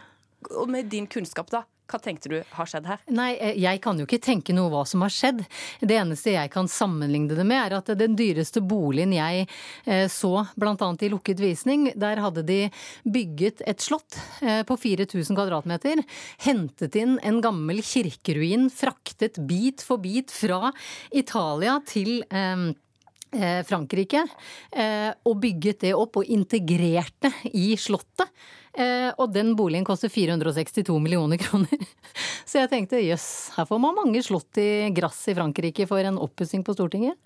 [0.62, 1.64] og med din kunnskap, da.
[1.90, 3.00] Hva tenkte du har skjedd her?
[3.10, 5.42] Nei, eh, Jeg kan jo ikke tenke noe hva som har skjedd.
[5.80, 9.48] Det eneste jeg kan sammenligne det med, er at den dyreste boligen jeg
[9.86, 10.76] eh, så, bl.a.
[10.76, 12.60] i lukket visning, der hadde de
[13.04, 16.04] bygget et slott eh, på 4000 kvadratmeter.
[16.46, 20.70] Hentet inn en gammel kirkeruin, fraktet bit for bit fra
[21.10, 22.22] Italia til
[23.66, 24.24] Frankrike,
[25.24, 28.32] og bygget det opp og integrerte i slottet.
[28.78, 31.82] Eh, og den boligen koster 462 millioner kroner.
[32.48, 36.20] Så jeg tenkte jøss, her får man mange slott i gress i Frankrike for en
[36.20, 37.18] oppussing på Stortinget.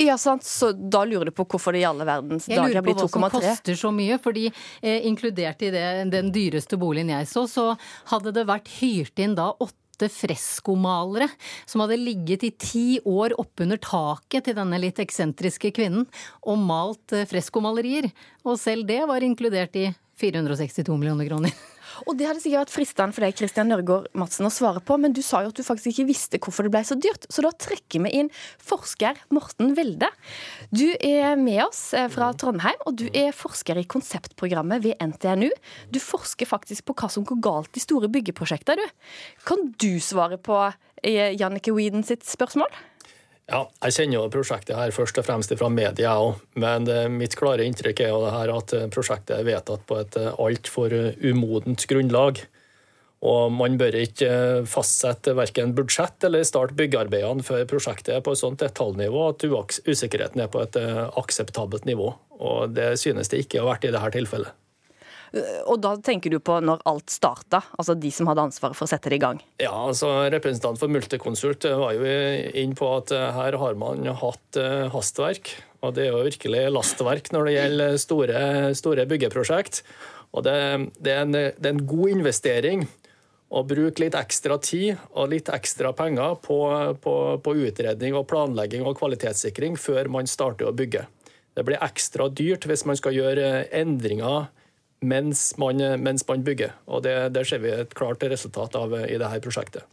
[0.00, 0.44] Ja, sant.
[0.44, 2.74] Så da lurer du på hvorfor det i alle verdens dager blir 2,3?
[2.74, 4.18] Jeg lurer på hva som koster så mye.
[4.20, 7.70] fordi eh, inkludert i det, den dyreste boligen jeg så, så
[8.12, 11.28] hadde det vært hyrt inn da åtte freskomalere
[11.64, 16.04] som hadde ligget i ti år oppunder taket til denne litt eksentriske kvinnen
[16.44, 18.10] og malt eh, freskomalerier.
[18.44, 19.88] Og selv det var inkludert i
[20.20, 21.56] 462 millioner kroner.
[22.04, 25.14] Og Det hadde sikkert vært fristende for deg Christian Nørgaard Madsen å svare på, men
[25.16, 27.24] du sa jo at du faktisk ikke visste hvorfor det ble så dyrt.
[27.32, 28.30] Så da trekker vi inn
[28.62, 30.10] forsker Morten Welde.
[30.70, 35.48] Du er med oss eh, fra Trondheim, og du er forsker i konseptprogrammet ved NTNU.
[35.92, 39.16] Du forsker faktisk på hva som går galt i store byggeprosjekter, du.
[39.48, 42.70] Kan du svare på eh, Jannike Weeden sitt spørsmål?
[43.46, 46.40] Ja, jeg kjenner jo prosjektet her først og fremst fra media, òg.
[46.58, 50.00] Men eh, mitt klare inntrykk er jo det her at eh, prosjektet er vedtatt på
[50.00, 52.42] et eh, altfor umodent grunnlag.
[53.26, 54.32] Og man bør ikke
[54.68, 60.42] fastsette verken budsjett eller starte byggearbeidene før prosjektet er på et sånt detaljnivå at usikkerheten
[60.44, 60.76] er på et
[61.16, 62.12] akseptabelt nivå.
[62.36, 64.65] Og det synes det ikke har vært i dette tilfellet.
[65.66, 68.90] Og da tenker du på når alt starta, altså de som hadde ansvaret for å
[68.90, 69.40] sette det i gang?
[69.62, 72.12] Ja, altså Representant for Multiconsult var jo
[72.56, 75.54] inn på at eh, her har man hatt eh, hastverk.
[75.84, 78.44] Og det er jo virkelig lastverk når det gjelder store,
[78.78, 79.82] store byggeprosjekt.
[80.36, 80.54] Og det,
[80.98, 82.86] det, er en, det er en god investering
[83.48, 86.58] å bruke litt ekstra tid og litt ekstra penger på,
[87.02, 91.04] på, på, utredning og planlegging og kvalitetssikring før man starter å bygge.
[91.56, 94.50] Det blir ekstra dyrt hvis man skal gjøre endringer
[95.00, 96.72] mens man, mens man bygger.
[96.86, 99.84] Og det, det, ser vi et klart resultat av i dette prosjektet.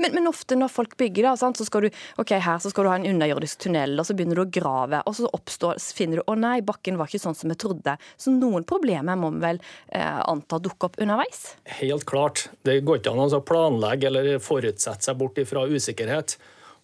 [0.00, 1.88] Men, men ofte når folk bygger, da, sant, så skal du
[2.20, 5.02] ok, her så skal du ha en underjordisk tunnel, og så begynner du å grave,
[5.06, 7.98] og så oppstår, så finner du å nei, bakken var ikke sånn som vi trodde.
[8.16, 11.44] Så noen problemer må vi vel eh, anta dukke opp underveis?
[11.78, 12.48] Helt klart.
[12.66, 16.38] Det går ikke an å planlegge eller forutsette seg bort ifra usikkerhet.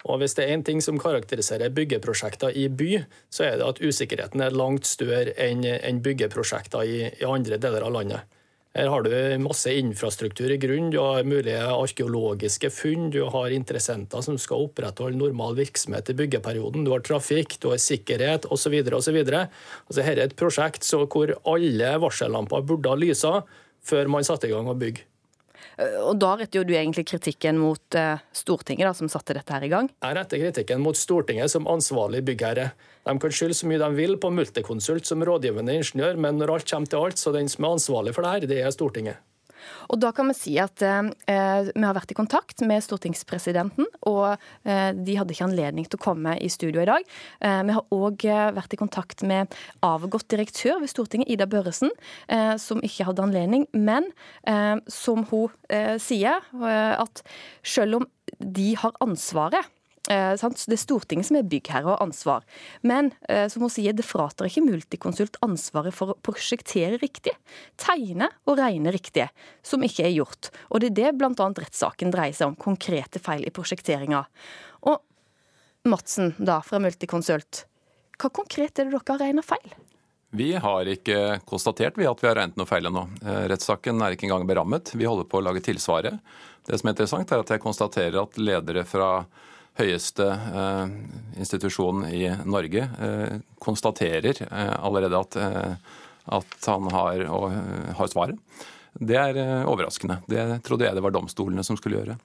[0.04, 3.80] Og Hvis det er én ting som karakteriserer byggeprosjekter i by, så er det at
[3.80, 8.34] usikkerheten er langt større enn byggeprosjekter i, andre deler av landet.
[8.74, 14.24] Her har du masse infrastruktur i grunn, du har mulige arkeologiske funn, du har interessenter
[14.26, 18.74] som skal opprettholde normal virksomhet i byggeperioden, du har trafikk, du har sikkerhet osv.
[18.82, 19.20] osv.
[19.30, 23.36] Altså, dette er et prosjekt hvor alle varsellamper burde ha lysa
[23.86, 25.06] før man satte i gang å bygge.
[25.78, 29.54] Eh, og Da retter jo du egentlig kritikken mot eh, Stortinget, da, som satte dette
[29.54, 29.90] her i gang?
[30.04, 32.70] Jeg retter kritikken mot Stortinget som ansvarlig byggherre.
[33.04, 36.70] De kan skylde så mye de vil på Multiconsult som rådgivende ingeniør, men når alt
[36.70, 39.20] kommer til alt, så den som er ansvarlig for det her, det er Stortinget.
[39.92, 41.10] Og da kan vi si at eh,
[41.70, 44.34] vi har vært i kontakt med stortingspresidenten, og
[44.64, 47.06] eh, de hadde ikke anledning til å komme i studio i dag.
[47.44, 49.54] Eh, vi har òg eh, vært i kontakt med
[49.84, 51.92] avgått direktør ved Stortinget, Ida Børresen,
[52.28, 54.10] eh, som ikke hadde anledning, men
[54.48, 55.52] eh, som hun
[56.00, 57.20] sier, at
[57.66, 58.04] selv om
[58.38, 59.66] de har ansvaret
[60.10, 62.44] Eh, det er Stortinget som er byggherre og ansvar.
[62.84, 67.32] Men eh, som hun sier, det fratar ikke Multiconsult ansvaret for å prosjektere riktig.
[67.80, 69.30] Tegne og regne riktig,
[69.64, 70.50] som ikke er gjort.
[70.68, 71.32] Og det er det bl.a.
[71.32, 72.58] rettssaken dreier seg om.
[72.60, 74.26] Konkrete feil i prosjekteringa.
[74.90, 75.00] Og
[75.88, 77.64] Madsen da, fra Multiconsult.
[78.20, 79.74] Hva konkret er det dere har regna feil?
[80.34, 83.04] Vi har ikke konstatert vi at vi har regnet noe feil ennå.
[83.22, 84.92] Eh, rettssaken er ikke engang berammet.
[84.98, 86.20] Vi holder på å lage tilsvaret.
[86.66, 89.10] Det som er interessant, er at jeg konstaterer at ledere fra
[89.78, 90.94] høyeste eh,
[91.40, 95.38] institusjon i Norge eh, konstaterer eh, allerede at,
[96.38, 97.46] at, han har, og,
[97.98, 98.64] har svaret.
[98.94, 100.20] Det er overraskende.
[100.30, 102.18] Det trodde jeg det var domstolene som skulle gjøre.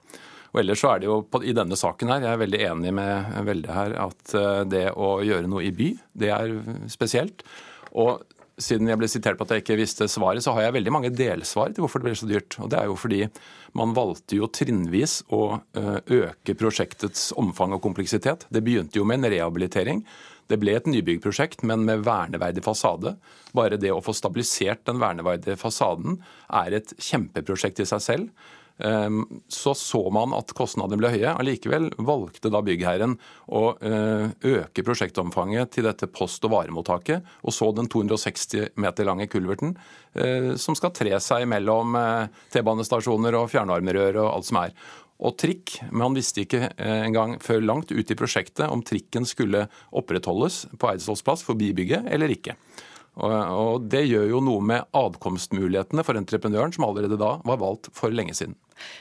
[0.50, 3.34] Og ellers så er det jo I denne saken her, jeg er veldig enig med
[3.46, 4.34] Velde her, at
[4.70, 6.56] det å gjøre noe i by, det er
[6.90, 7.44] spesielt.
[7.94, 8.24] Og
[8.60, 11.14] siden jeg ble sitert på at jeg ikke visste svaret, så har jeg veldig mange
[11.14, 12.58] delsvar til hvorfor det ble så dyrt.
[12.62, 13.22] Og det er jo fordi
[13.78, 18.48] man valgte jo trinnvis å eh, øke prosjektets omfang og kompleksitet.
[18.50, 20.04] Det begynte jo med en rehabilitering.
[20.50, 23.16] Det ble et nybyggprosjekt, men med verneverdig fasade.
[23.54, 26.18] Bare det å få stabilisert den verneverdige fasaden
[26.50, 28.48] er et kjempeprosjekt i seg selv.
[28.80, 31.34] Ehm, så så man at kostnadene ble høye.
[31.34, 33.18] Allikevel valgte da byggherren
[33.52, 39.28] å eh, øke prosjektomfanget til dette post- og varemottaket, og så den 260 meter lange
[39.32, 39.76] kulverten
[40.16, 44.76] eh, som skal tre seg mellom eh, T-banestasjoner og fjernvarmerør og alt som er.
[45.20, 49.66] Og trikk, men han visste ikke engang før langt ut i prosjektet om trikken skulle
[49.92, 52.56] opprettholdes på Eidsvolls plass forbi bygget eller ikke.
[53.20, 58.16] Og Det gjør jo noe med adkomstmulighetene for entreprenøren, som allerede da var valgt for
[58.16, 58.56] lenge siden.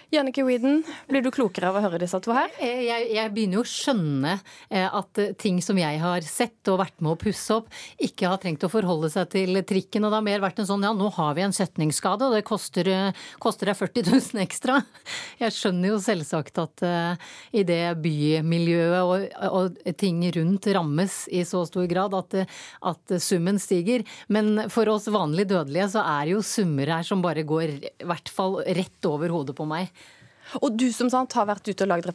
[0.09, 2.49] Jannike Weeden, blir du klokere av å høre disse to her?
[2.65, 4.31] Eh, jeg, jeg, begynner jo å skjønne
[4.71, 7.69] eh, at eh, ting som jeg har sett og vært med å pusse opp,
[8.01, 10.07] ikke har trengt å forholde seg til trikken.
[10.07, 12.45] Og det har mer vært en sånn ja, nå har vi en setningsskade, og det
[12.49, 14.79] koster, deg 40 000 ekstra.
[15.43, 21.45] Jeg skjønner jo selvsagt at uh, i det bymiljøet og, og, ting rundt rammes i
[21.49, 22.39] så stor grad at,
[22.89, 24.07] at summen stiger.
[24.33, 28.09] Men for oss vanlige dødelige så er det jo summer her som bare går i
[28.09, 29.93] hvert fall rett over hodet på meg.
[30.65, 32.09] Og du som sant, har vært ute og lagd,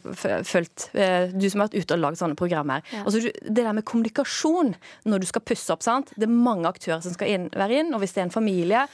[0.48, 2.82] følt, eh, du som har vært ute og lagd sånne programmer.
[2.90, 3.04] Ja.
[3.04, 4.74] Altså, det der med kommunikasjon
[5.06, 6.10] når du skal pusse opp, sant?
[6.16, 7.94] det er mange aktører som skal inn, være inn.
[7.94, 8.86] Og hvis det er en familie,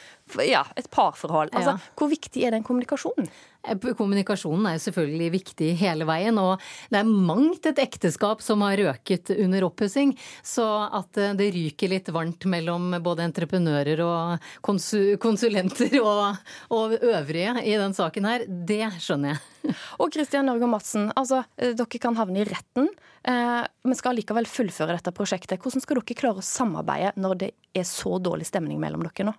[0.46, 1.54] ja, et parforhold.
[1.54, 1.94] Altså, ja.
[1.98, 3.30] Hvor viktig er den kommunikasjonen?
[3.68, 6.62] Eh, kommunikasjonen er selvfølgelig viktig hele veien, og
[6.92, 10.14] det er mangt et ekteskap som har røket under oppussing.
[10.46, 16.40] Så at eh, det ryker litt varmt mellom både entreprenører og konsulenter og,
[16.72, 19.76] og øvrige i den saken her, det skjønner jeg.
[20.00, 22.88] Og Kristian Norge Madsen, altså, eh, dere kan havne i retten,
[23.20, 25.60] men skal likevel fullføre dette prosjektet.
[25.60, 29.34] Hvordan skal dere klare å samarbeide når det er så dårlig stemning mellom dere nå?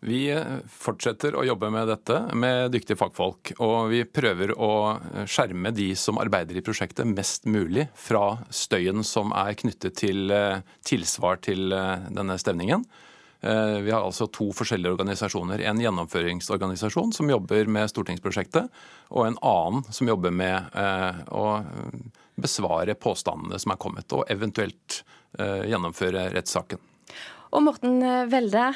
[0.00, 0.30] Vi
[0.72, 3.52] fortsetter å jobbe med dette med dyktige fagfolk.
[3.60, 4.96] Og vi prøver å
[5.28, 10.62] skjerme de som arbeider i prosjektet mest mulig fra støyen som er knyttet til eh,
[10.88, 12.86] tilsvar til eh, denne stevningen.
[13.44, 15.66] Eh, vi har altså to forskjellige organisasjoner.
[15.68, 18.72] En gjennomføringsorganisasjon som jobber med stortingsprosjektet,
[19.12, 20.80] og en annen som jobber med
[21.28, 21.44] å
[22.40, 25.02] besvare påstandene som er kommet, og eventuelt
[25.36, 26.80] gjennomføre rettssaken.
[27.50, 27.98] Og Morten
[28.30, 28.70] Welde,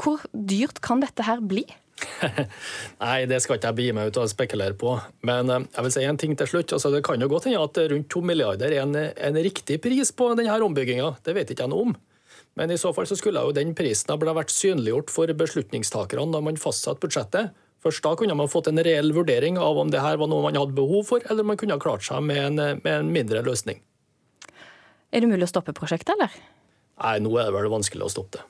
[0.00, 1.64] hvor dyrt kan dette her bli?
[3.02, 4.94] Nei, det skal ikke jeg begi meg ut og spekulere på.
[5.28, 6.74] Men eh, jeg vil si en ting til slutt.
[6.76, 10.14] Altså, det kan jo godt hende at rundt to milliarder er en, en riktig pris
[10.16, 11.12] på denne ombygginga.
[11.24, 11.96] Det vet ikke jeg noe om.
[12.58, 16.42] Men i så fall så skulle jo den prisen ha vært synliggjort for beslutningstakerne da
[16.44, 17.54] man fastsatte budsjettet.
[17.82, 20.58] Først da kunne man fått en reell vurdering av om det her var noe man
[20.58, 23.80] hadde behov for, eller man kunne ha klart seg med en, med en mindre løsning.
[25.12, 26.36] Er det mulig å stoppe prosjektet, eller?
[27.02, 28.46] Nei, nå er det vel vanskelig å stoppe det.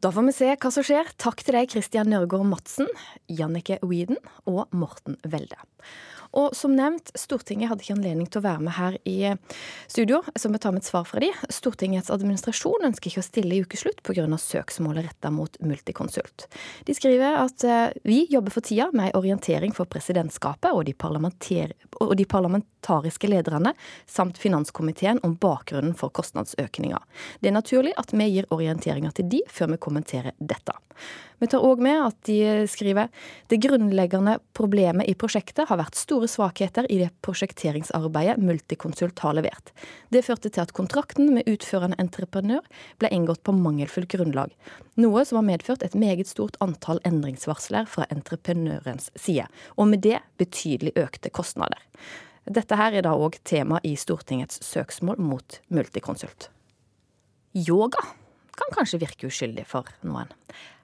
[0.00, 1.08] Da får vi se hva som skjer.
[1.20, 2.86] Takk til deg, Christian Nørgaard Madsen,
[3.28, 4.16] Jannike Weeden
[4.48, 5.58] og Morten Welde.
[6.36, 9.16] Og som nevnt, Stortinget hadde ikke anledning til å være med her i
[9.90, 11.30] studio, så vi tar med et svar fra de.
[11.50, 14.26] Stortingets administrasjon ønsker ikke å stille i ukeslutt pga.
[14.38, 16.46] søksmålet retta mot Multiconsult.
[16.86, 20.94] De skriver at eh, vi jobber for tida med ei orientering for presidentskapet og de,
[22.00, 23.74] og de parlamentariske lederne
[24.06, 27.00] samt finanskomiteen om bakgrunnen for kostnadsøkninga.
[27.40, 30.78] Det er naturlig at vi gir orienteringer til de før vi kommenterer dette.
[31.40, 33.08] Vi tar òg med at de skriver
[33.48, 39.72] det grunnleggende problemet i prosjektet har vært store svakheter i det prosjekteringsarbeidet Multiconsult har levert.
[40.12, 42.66] Det førte til at kontrakten med utførende entreprenør
[43.00, 44.52] ble inngått på mangelfullt grunnlag,
[45.00, 49.46] noe som har medført et meget stort antall endringsvarsler fra entreprenørens side,
[49.80, 51.80] og med det betydelig økte kostnader.
[52.50, 56.50] Dette her er da òg tema i Stortingets søksmål mot Multiconsult.
[57.56, 58.04] Yoga
[58.60, 60.28] kan kanskje virke uskyldig for noen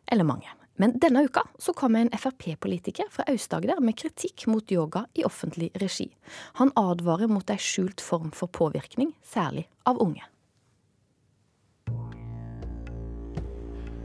[0.06, 0.52] eller mange.
[0.76, 5.70] Men denne uka så kom en Frp-politiker fra Aust-Agder med kritikk mot yoga i offentlig
[5.80, 6.10] regi.
[6.60, 10.26] Han advarer mot ei skjult form for påvirkning, særlig av unge.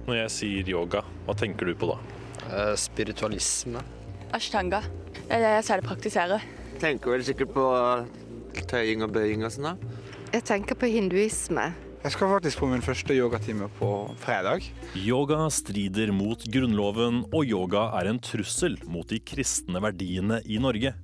[0.08, 2.00] Når jeg sier yoga, hva tenker du på da?
[2.48, 3.84] Uh, spiritualisme.
[4.34, 4.82] Ashtanga.
[5.12, 6.44] Det er det jeg selv praktiserer.
[6.82, 7.68] Tenker vel sikkert på
[8.72, 9.76] tøying og bøying og sånn?
[10.32, 11.68] Jeg tenker på hinduisme.
[12.02, 13.88] Jeg skal faktisk på min første yogatime på
[14.24, 14.64] fredag.
[14.98, 20.96] Yoga strider mot Grunnloven, og yoga er en trussel mot de kristne verdiene i Norge.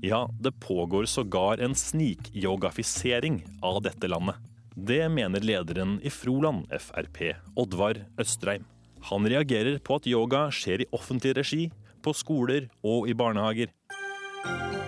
[0.00, 4.40] Ja, det pågår sågar en snikyogafisering av dette landet.
[4.72, 7.20] Det mener lederen i Froland Frp,
[7.60, 8.64] Oddvar Østreim.
[9.12, 11.66] Han reagerer på at yoga skjer i offentlig regi,
[12.00, 13.68] på skoler og i barnehager.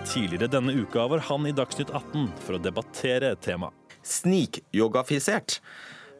[0.09, 3.82] Tidligere denne uka var han i Dagsnytt 18 for å debattere temaet.
[4.03, 5.59] Snikyogafisert.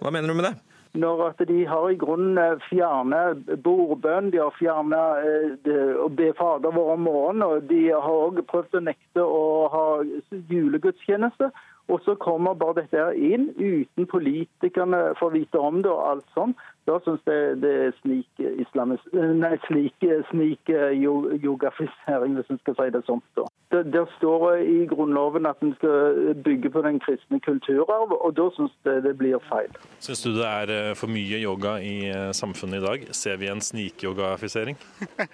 [0.01, 0.55] Hva mener du med det?
[0.93, 6.91] Når at de har i grunnen fjernet bordbønn, de har fjernet å be Fader vår
[6.93, 9.85] om morgenen, og de har òg prøvd å nekte å ha
[10.51, 11.49] julegudstjeneste.
[11.91, 16.29] Og så kommer bare dette her inn uten politikerne får vite om det og alt
[16.37, 16.59] sånt.
[16.87, 19.03] Da syns jeg det er snik islamis...
[19.13, 23.21] Nei, slik snik geografisering, hvis en skal si det sånn.
[23.39, 23.45] da.
[23.73, 28.35] Det, der står det i Grunnloven at en skal bygge på den kristne kulturarv, og
[28.37, 29.71] da syns jeg det blir feil.
[30.03, 33.07] Syns du det er eh, for mye yoga i eh, samfunnet i dag?
[33.15, 34.77] Ser vi en snikyogafisering?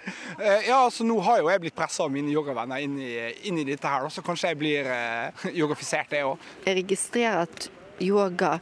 [0.70, 3.12] ja, altså nå har jo jeg blitt pressa av mine yogavenner inn i,
[3.50, 6.39] inn i dette her, så kanskje jeg blir eh, yogafisert, jeg òg.
[6.64, 7.68] Jeg registrerer at
[8.00, 8.58] yoga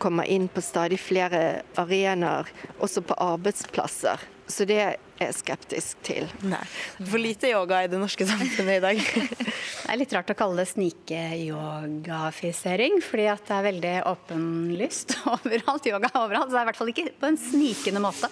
[0.00, 2.48] kommer inn på stadig flere arenaer,
[2.80, 4.22] også på arbeidsplasser.
[4.50, 6.28] Så det er skeptisk til.
[6.46, 6.62] Nei.
[6.98, 8.96] For lite yoga i det norske samfunnet i dag.
[9.82, 15.84] det er litt rart å kalle det snikeyogafisering, fordi at det er veldig åpenlyst overalt.
[15.90, 18.26] Yoga er overalt, så det er i hvert fall ikke på en snikende måte.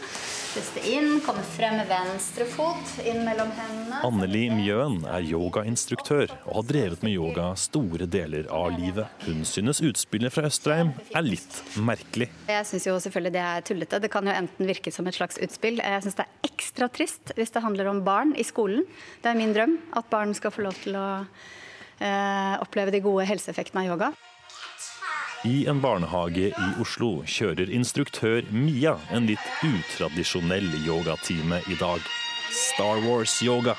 [0.48, 3.96] Puste inn, komme frem med venstre fot, inn mellom hendene.
[4.08, 9.06] Anneli Mjøen er yogainstruktør og har drevet med yoga store deler av livet.
[9.26, 12.28] Hun synes utspillet fra Østreim er litt merkelig.
[12.48, 13.96] Jeg syns jo selvfølgelig det er tullete.
[14.02, 15.76] Det kan jo enten virke som et slags utspill.
[15.84, 18.84] Jeg syns det er ekstra ekstra trist hvis det handler om barn i skolen.
[19.22, 21.26] Det er min drøm at barn skal få lov til å
[21.98, 24.12] eh, oppleve de gode helseeffektene av yoga.
[25.46, 31.98] I en barnehage i Oslo kjører instruktør Mia en litt utradisjonell yogatime i dag.
[32.54, 33.74] Star Wars-yoga.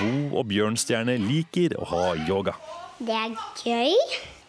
[0.00, 2.54] Bo og Bjørnstjerne liker å ha yoga.
[3.00, 3.32] Det er
[3.64, 3.94] gøy,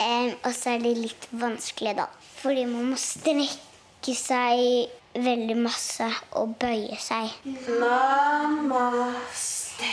[0.04, 2.10] um, og så er det litt vanskelig, da.
[2.41, 7.32] Fordi man må strekke seg veldig masse og bøye seg.
[7.80, 9.88] Namaste.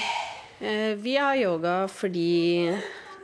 [0.58, 2.74] Uh, vi har yoga fordi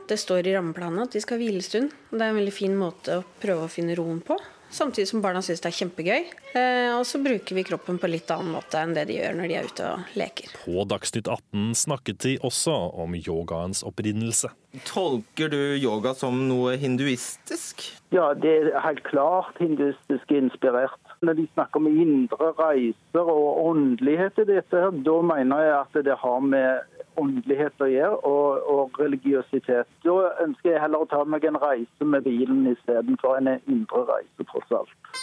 [0.07, 1.91] det står i rammeplanen at vi skal ha hvilestund.
[2.11, 4.39] Det er en veldig fin måte å prøve å finne roen på.
[4.75, 6.25] Samtidig som barna syns det er kjempegøy.
[6.59, 9.47] Eh, og så bruker vi kroppen på litt annen måte enn det de gjør når
[9.47, 10.51] de er ute og leker.
[10.65, 14.51] På Dagsnytt 18 snakket de også om yogaens opprinnelse.
[14.83, 17.85] Tolker du yoga som noe hinduistisk?
[18.11, 20.99] Ja, det er helt klart hinduistisk inspirert.
[21.23, 26.03] Når de snakker om indre reiser og åndelighet i dette, her, da mener jeg at
[26.09, 29.89] det har med åndelighet å gjøre, og, og, religiøsitet.
[30.05, 34.47] Da ønsker jeg heller å ta meg en reise med bilen istedenfor en indre reise,
[34.51, 35.21] tross alt.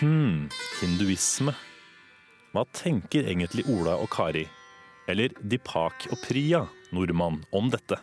[0.00, 0.48] Hm,
[0.80, 1.54] hinduisme.
[2.52, 4.46] Hva tenker egentlig Ola og Kari,
[5.08, 7.98] eller Dipak og Priya, nordmann, om dette?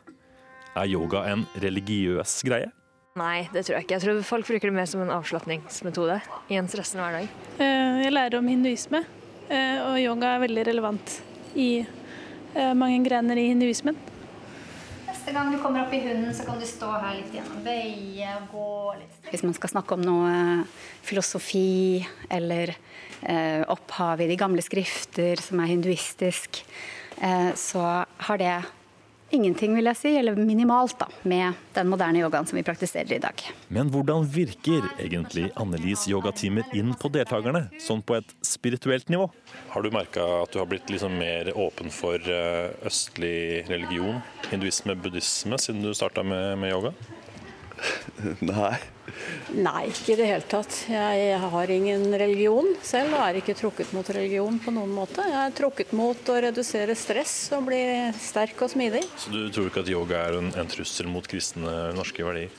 [0.73, 2.71] Er yoga en religiøs greie?
[3.17, 3.97] Nei, det tror jeg ikke.
[3.99, 6.15] Jeg tror folk bruker det mer som en avslapningsmetode
[6.49, 7.27] i en stressende hverdag.
[8.01, 9.03] Jeg lærer om hinduisme,
[9.53, 11.19] og yoga er veldig relevant
[11.55, 11.85] i
[12.77, 13.97] mange grener i hinduismen.
[15.23, 18.31] Neste gang du kommer opp i hunden, så kan du stå her litt gjennom bøye
[18.41, 19.19] og gå litt.
[19.29, 20.33] Hvis man skal snakke om noe
[20.99, 26.59] filosofi eller eh, opphav i de gamle skrifter som er hinduistisk,
[27.23, 28.57] eh, så har det
[29.33, 33.21] ingenting, vil jeg si, eller minimalt, da, med den moderne yogaen som vi praktiserer i
[33.23, 33.43] dag.
[33.73, 39.29] Men hvordan virker egentlig Annelis yogatimer inn på deltakerne, sånn på et spirituelt nivå?
[39.73, 42.21] Har du merka at du har blitt liksom mer åpen for
[42.85, 44.21] østlig religion,
[44.51, 46.93] hinduisme, buddhisme, siden du starta med, med yoga?
[48.53, 48.75] Nei.
[49.53, 50.77] Nei, ikke i det hele tatt.
[50.89, 55.25] Jeg har ingen religion selv, og er ikke trukket mot religion på noen måte.
[55.27, 57.81] Jeg er trukket mot å redusere stress og bli
[58.17, 59.03] sterk og smidig.
[59.19, 62.53] Så du tror ikke at yoga er en, en trussel mot kristne norske verdier?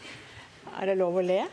[0.74, 1.44] Er det lov å le?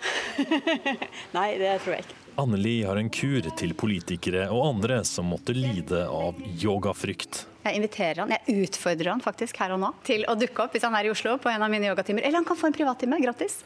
[1.38, 2.21] Nei, det tror jeg ikke.
[2.36, 7.42] Anneli har en kur til politikere og andre som måtte lide av yogafrykt.
[7.66, 10.86] Jeg inviterer han, jeg utfordrer han faktisk her og nå til å dukke opp hvis
[10.88, 12.24] han er i Oslo på en av mine yogatimer.
[12.24, 13.60] Eller han kan få en privattime gratis.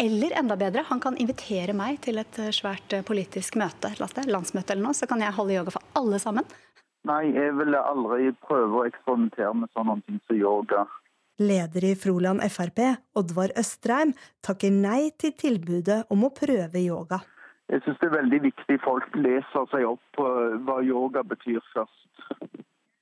[0.00, 4.96] Eller enda bedre, han kan invitere meg til et svært politisk møte, landsmøte eller noe,
[4.96, 6.48] så kan jeg holde yoga for alle sammen.
[7.08, 10.86] Nei, jeg ville aldri prøve å eksperimentere med sånne ting som yoga.
[11.40, 12.80] Leder i Froland Frp,
[13.16, 14.12] Oddvar Østreim,
[14.44, 17.20] takker nei til tilbudet om å prøve yoga.
[17.70, 20.26] Jeg syns det er veldig viktig folk leser seg opp på
[20.66, 22.24] hva yoga betyr først.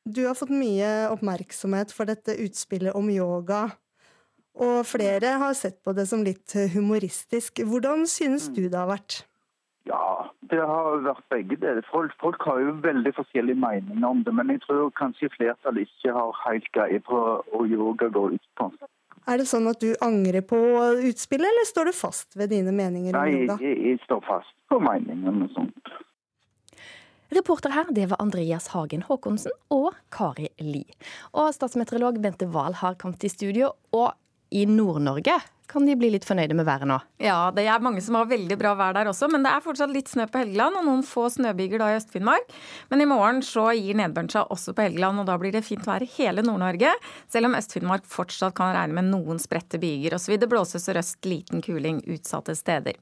[0.09, 3.67] Du har fått mye oppmerksomhet for dette utspillet om yoga.
[4.59, 7.63] Og flere har sett på det som litt humoristisk.
[7.65, 9.23] Hvordan synes du det har vært?
[9.89, 11.85] Ja, det har vært begge deler.
[11.89, 16.13] Folk, folk, har jo veldig forskjellige meninger om det, men jeg tror kanskje flertallet ikke
[16.17, 18.69] har helt greie på hva yoga går ut på.
[19.29, 20.59] Er det sånn at du angrer på
[21.09, 25.49] utspillet, eller står du fast ved dine meninger Nei, jeg, jeg står fast på meningene
[25.49, 25.93] og sånt.
[27.29, 30.87] Reporter her, det var Andreas Hagen Håkonsen og Kari Li.
[31.37, 33.75] Og statsmeteorolog Bente Wahl har kommet i studio.
[33.93, 34.15] Og
[34.49, 35.35] i Nord-Norge
[35.69, 36.97] kan de bli litt fornøyde med været nå?
[37.21, 39.93] Ja, det er mange som har veldig bra vær der også, men det er fortsatt
[39.93, 42.55] litt snø på Helgeland og noen få snøbyger da i Øst-Finnmark.
[42.93, 45.85] Men i morgen så gir nedbøren seg også på Helgeland, og da blir det fint
[45.87, 46.95] vær i hele Nord-Norge.
[47.29, 50.17] Selv om Øst-Finnmark fortsatt kan regne med noen spredte byger.
[50.17, 52.97] Og så vil det blåse sørøst liten kuling utsatte steder.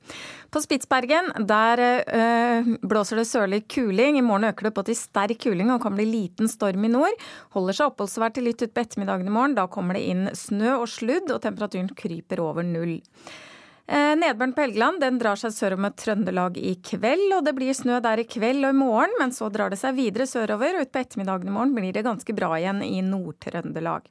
[0.51, 4.19] På Spitsbergen der øh, blåser det sørlig kuling.
[4.19, 7.15] I morgen øker det på til sterk kuling og kan bli liten storm i nord.
[7.55, 9.57] Holder seg oppholdsvær til litt utpå ettermiddagen i morgen.
[9.59, 12.97] Da kommer det inn snø og sludd, og temperaturen kryper over null.
[13.87, 17.77] Eh, Nedbøren på Helgeland den drar seg sørover med Trøndelag i kveld, og det blir
[17.77, 20.89] snø der i kveld og i morgen, men så drar det seg videre sørover, og
[20.89, 24.11] utpå ettermiddagen i morgen blir det ganske bra igjen i Nord-Trøndelag.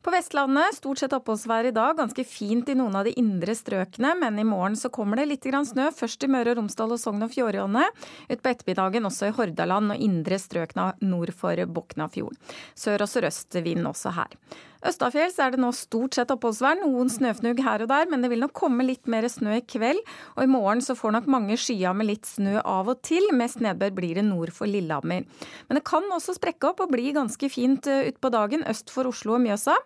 [0.00, 4.14] På Vestlandet stort sett oppholdsvær i dag, ganske fint i noen av de indre strøkene,
[4.22, 7.26] men i morgen så kommer det litt snø, først i Møre og Romsdal og Sogn
[7.26, 7.84] og Fjordane.
[8.30, 12.38] Utpå ettermiddagen også i Hordaland og indre strøkene nord for Boknafjorden.
[12.72, 14.38] Sør- og sørøstvind også her.
[14.86, 18.40] Østafjells er det nå stort sett oppholdsvær, noen snøfnugg her og der, men det vil
[18.44, 20.00] nok komme litt mer snø i kveld.
[20.38, 23.28] Og i morgen så får nok mange skyer med litt snø av og til.
[23.36, 25.26] Mest nedbør blir det nord for Lillehammer.
[25.68, 29.10] Men det kan også sprekke opp og bli ganske fint eh, utpå dagen øst for
[29.10, 29.76] Oslo og Mjøsa.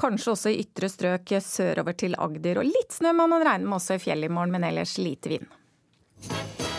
[0.00, 2.62] Kanskje også i ytre strøk sørover til Agder.
[2.62, 5.34] Og litt snø må man regne med også i fjellet i morgen, men ellers lite
[5.34, 6.73] vind.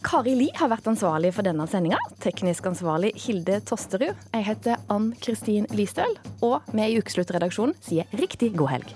[0.00, 1.98] Kari Li har vært ansvarlig for denne sendinga.
[2.24, 4.16] Teknisk ansvarlig Hilde Tosterud.
[4.32, 8.94] Jeg heter Ann Kristin Listøl, og vi i Ukesluttredaksjonen sier riktig god helg.